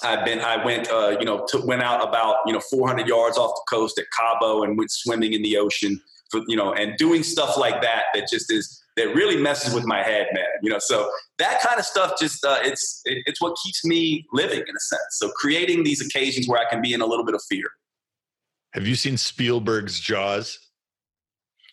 [0.04, 0.42] I've been.
[0.42, 0.92] I went.
[0.92, 4.06] Uh, you know, to, went out about you know 400 yards off the coast at
[4.16, 6.00] Cabo and went swimming in the ocean.
[6.30, 9.86] For you know, and doing stuff like that that just is that really messes with
[9.86, 10.46] my head, man.
[10.62, 14.26] You know, so that kind of stuff just uh, it's it, it's what keeps me
[14.34, 15.02] living in a sense.
[15.12, 17.66] So creating these occasions where I can be in a little bit of fear.
[18.74, 20.60] Have you seen Spielberg's Jaws?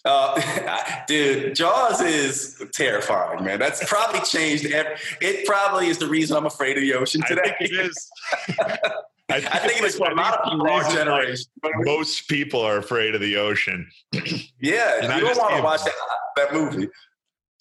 [0.05, 3.59] Uh, dude, Jaws is terrifying, man.
[3.59, 4.66] That's probably changed.
[4.66, 7.43] Every, it probably is the reason I'm afraid of the ocean today.
[7.45, 8.11] I think it is.
[9.31, 11.47] I think it is for a lot of people our generation.
[11.64, 13.89] Most people are afraid of the ocean.
[14.61, 15.95] Yeah, And I you don't want to watch that,
[16.37, 16.89] that movie.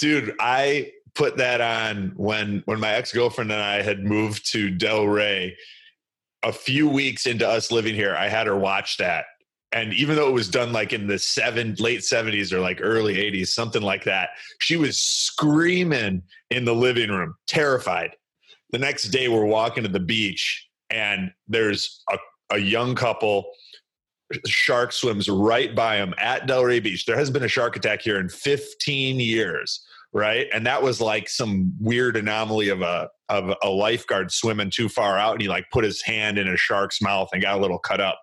[0.01, 5.53] Dude, I put that on when when my ex-girlfriend and I had moved to Delray.
[6.41, 9.25] A few weeks into us living here, I had her watch that.
[9.71, 13.17] And even though it was done like in the seven late 70s or like early
[13.17, 18.15] 80s, something like that, she was screaming in the living room, terrified.
[18.71, 22.17] The next day we're walking to the beach and there's a,
[22.49, 23.51] a young couple
[24.47, 27.05] shark swims right by them at Delray Beach.
[27.05, 30.47] There hasn't been a shark attack here in 15 years, right?
[30.53, 35.17] And that was like some weird anomaly of a of a lifeguard swimming too far
[35.17, 37.79] out and he like put his hand in a shark's mouth and got a little
[37.79, 38.19] cut up.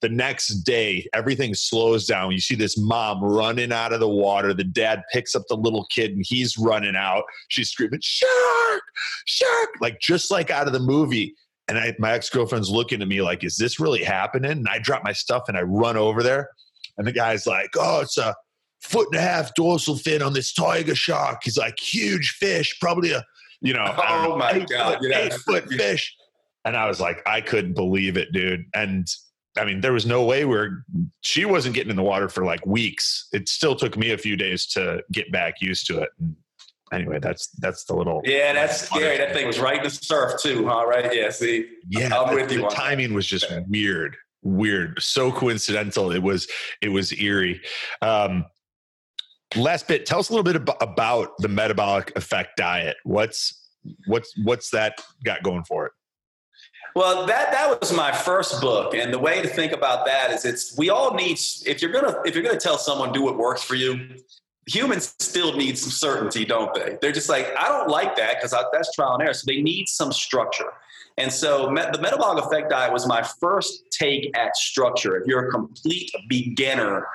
[0.00, 2.30] The next day, everything slows down.
[2.30, 4.54] You see this mom running out of the water.
[4.54, 7.24] The dad picks up the little kid and he's running out.
[7.48, 8.82] She's screaming, Shark,
[9.26, 11.34] shark, like just like out of the movie.
[11.68, 14.50] And I, my ex girlfriend's looking at me like, is this really happening?
[14.50, 16.48] And I drop my stuff and I run over there.
[16.96, 18.34] And the guy's like, oh, it's a
[18.80, 21.40] foot and a half dorsal fin on this tiger shark.
[21.44, 23.24] He's like, huge fish, probably a,
[23.60, 26.14] you know, Oh know, my eight God, foot, eight foot fish.
[26.64, 28.64] And I was like, I couldn't believe it, dude.
[28.74, 29.06] And
[29.56, 30.84] I mean, there was no way where
[31.20, 33.28] she wasn't getting in the water for like weeks.
[33.32, 36.10] It still took me a few days to get back used to it.
[36.18, 36.36] And
[36.92, 39.16] anyway, that's that's the little Yeah, that's scary.
[39.18, 40.86] That thing was right in the surf too, huh?
[40.86, 41.14] Right?
[41.14, 41.30] Yeah.
[41.30, 42.16] See, yeah.
[42.16, 42.76] I'm the, with you the on that.
[42.76, 46.12] timing was just weird, weird, so coincidental.
[46.12, 46.48] It was
[46.80, 47.60] it was eerie.
[48.02, 48.46] Um,
[49.56, 52.96] last bit, tell us a little bit ab- about the metabolic effect diet.
[53.04, 53.68] What's
[54.06, 55.92] what's what's that got going for it?
[56.94, 60.44] Well, that that was my first book, and the way to think about that is
[60.44, 63.62] it's we all need if you're gonna if you're gonna tell someone do what works
[63.62, 64.16] for you,
[64.68, 66.98] humans still need some certainty, don't they?
[67.00, 69.34] They're just like, I don't like that because that's trial and error.
[69.34, 70.72] So they need some structure.
[71.16, 75.16] And so the metabolic effect diet was my first take at structure.
[75.16, 77.08] If you're a complete beginner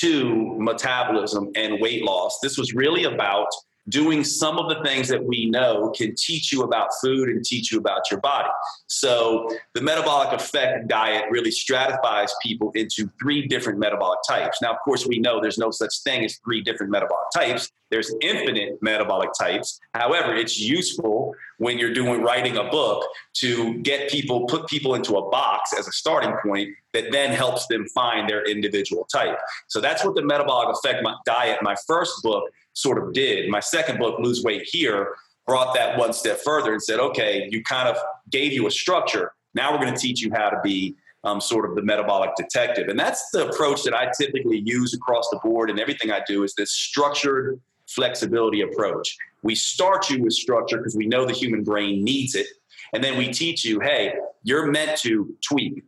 [0.00, 3.48] to metabolism and weight loss, this was really about
[3.88, 7.72] doing some of the things that we know can teach you about food and teach
[7.72, 8.48] you about your body.
[8.86, 14.60] So, the metabolic effect diet really stratifies people into three different metabolic types.
[14.62, 17.70] Now, of course, we know there's no such thing as three different metabolic types.
[17.90, 19.78] There's infinite metabolic types.
[19.94, 25.16] However, it's useful when you're doing writing a book to get people put people into
[25.16, 29.38] a box as a starting point that then helps them find their individual type.
[29.68, 32.44] So that's what the metabolic effect diet, my first book,
[32.74, 33.50] sort of did.
[33.50, 35.14] My second book, Lose Weight Here,
[35.46, 37.96] brought that one step further and said, okay, you kind of
[38.30, 39.32] gave you a structure.
[39.54, 42.88] Now we're going to teach you how to be um, sort of the metabolic detective.
[42.88, 45.70] And that's the approach that I typically use across the board.
[45.70, 49.16] And everything I do is this structured flexibility approach.
[49.42, 52.46] We start you with structure because we know the human brain needs it.
[52.92, 55.82] And then we teach you, hey, you're meant to tweak,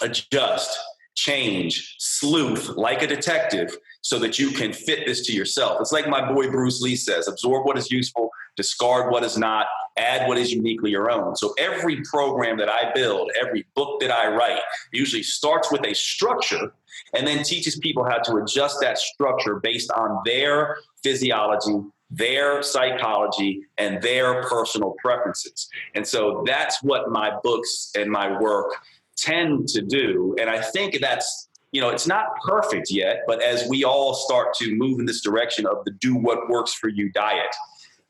[0.00, 0.78] adjust,
[1.14, 3.76] change, sleuth like a detective
[4.10, 5.80] so that you can fit this to yourself.
[5.80, 9.66] It's like my boy Bruce Lee says absorb what is useful, discard what is not,
[9.96, 11.36] add what is uniquely your own.
[11.36, 14.58] So every program that I build, every book that I write,
[14.92, 16.72] usually starts with a structure
[17.14, 21.80] and then teaches people how to adjust that structure based on their physiology,
[22.10, 25.68] their psychology, and their personal preferences.
[25.94, 28.74] And so that's what my books and my work
[29.16, 30.34] tend to do.
[30.40, 34.54] And I think that's you know, it's not perfect yet, but as we all start
[34.54, 37.54] to move in this direction of the do what works for you diet,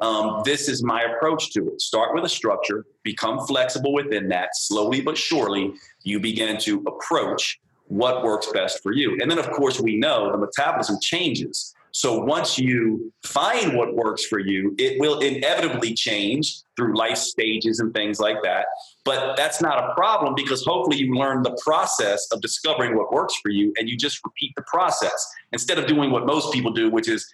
[0.01, 1.81] um, this is my approach to it.
[1.81, 4.51] Start with a structure, become flexible within that.
[4.55, 9.19] Slowly but surely, you begin to approach what works best for you.
[9.21, 11.75] And then, of course, we know the metabolism changes.
[11.93, 17.81] So once you find what works for you, it will inevitably change through life stages
[17.81, 18.67] and things like that.
[19.05, 23.35] But that's not a problem because hopefully you learn the process of discovering what works
[23.43, 26.91] for you and you just repeat the process instead of doing what most people do,
[26.91, 27.27] which is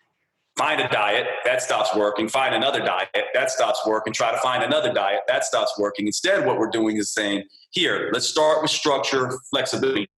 [0.57, 4.63] find a diet that stops working, find another diet that stops working, try to find
[4.63, 6.07] another diet that stops working.
[6.07, 10.09] Instead, what we're doing is saying, here, let's start with structure, flexibility,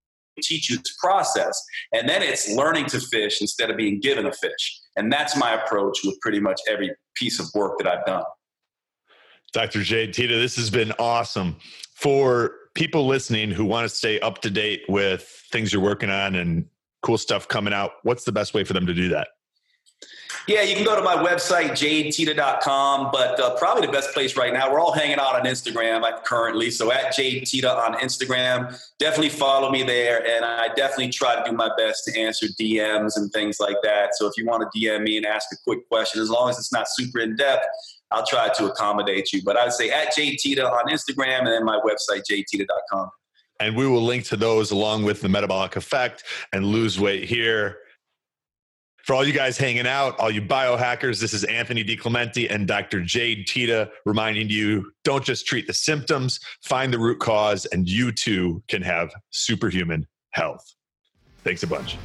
[0.41, 1.61] teach you this process.
[1.93, 4.81] And then it's learning to fish instead of being given a fish.
[4.97, 8.23] And that's my approach with pretty much every piece of work that I've done.
[9.53, 9.83] Dr.
[9.83, 11.57] Jade Teta, this has been awesome.
[11.95, 16.35] For people listening who want to stay up to date with things you're working on
[16.37, 16.67] and
[17.03, 19.29] cool stuff coming out, what's the best way for them to do that?
[20.49, 24.51] Yeah, you can go to my website, jadeteta.com, but uh, probably the best place right
[24.51, 26.71] now, we're all hanging out on Instagram currently.
[26.71, 30.27] So at jadeteta on Instagram, definitely follow me there.
[30.27, 34.17] And I definitely try to do my best to answer DMs and things like that.
[34.17, 36.59] So if you want to DM me and ask a quick question, as long as
[36.59, 37.67] it's not super in depth,
[38.11, 39.43] I'll try to accommodate you.
[39.45, 43.11] But I would say at jadeteta on Instagram and then my website, jadeteta.com.
[43.61, 47.79] And we will link to those along with the metabolic effect and lose weight here
[49.09, 53.01] for all you guys hanging out, all you biohackers, this is Anthony DiClemente and Dr.
[53.01, 58.13] Jade Teta reminding you don't just treat the symptoms, find the root cause, and you
[58.13, 60.75] too can have superhuman health.
[61.43, 61.97] Thanks a bunch.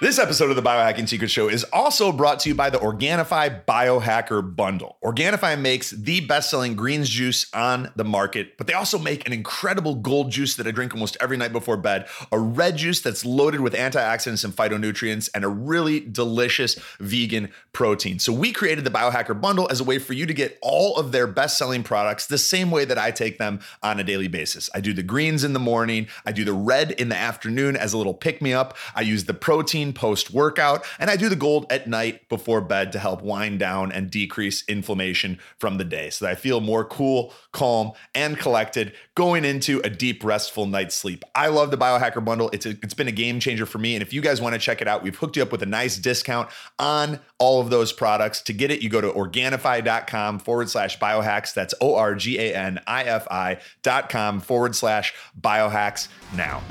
[0.00, 3.64] This episode of the Biohacking Secret Show is also brought to you by the Organifi
[3.64, 4.96] Biohacker Bundle.
[5.02, 9.32] Organifi makes the best selling greens juice on the market, but they also make an
[9.32, 13.24] incredible gold juice that I drink almost every night before bed, a red juice that's
[13.24, 18.20] loaded with antioxidants and phytonutrients, and a really delicious vegan protein.
[18.20, 21.10] So we created the Biohacker Bundle as a way for you to get all of
[21.10, 24.70] their best selling products the same way that I take them on a daily basis.
[24.72, 27.92] I do the greens in the morning, I do the red in the afternoon as
[27.92, 31.36] a little pick me up, I use the protein post workout, and I do the
[31.36, 36.10] gold at night before bed to help wind down and decrease inflammation from the day
[36.10, 40.94] so that I feel more cool, calm, and collected going into a deep, restful night's
[40.94, 41.24] sleep.
[41.34, 42.50] I love the Biohacker Bundle.
[42.52, 43.94] It's, a, it's been a game changer for me.
[43.94, 45.66] And if you guys want to check it out, we've hooked you up with a
[45.66, 48.40] nice discount on all of those products.
[48.42, 51.54] To get it, you go to organifi.com forward slash biohacks.
[51.54, 56.62] That's O R G A N I F I dot com forward slash biohacks now.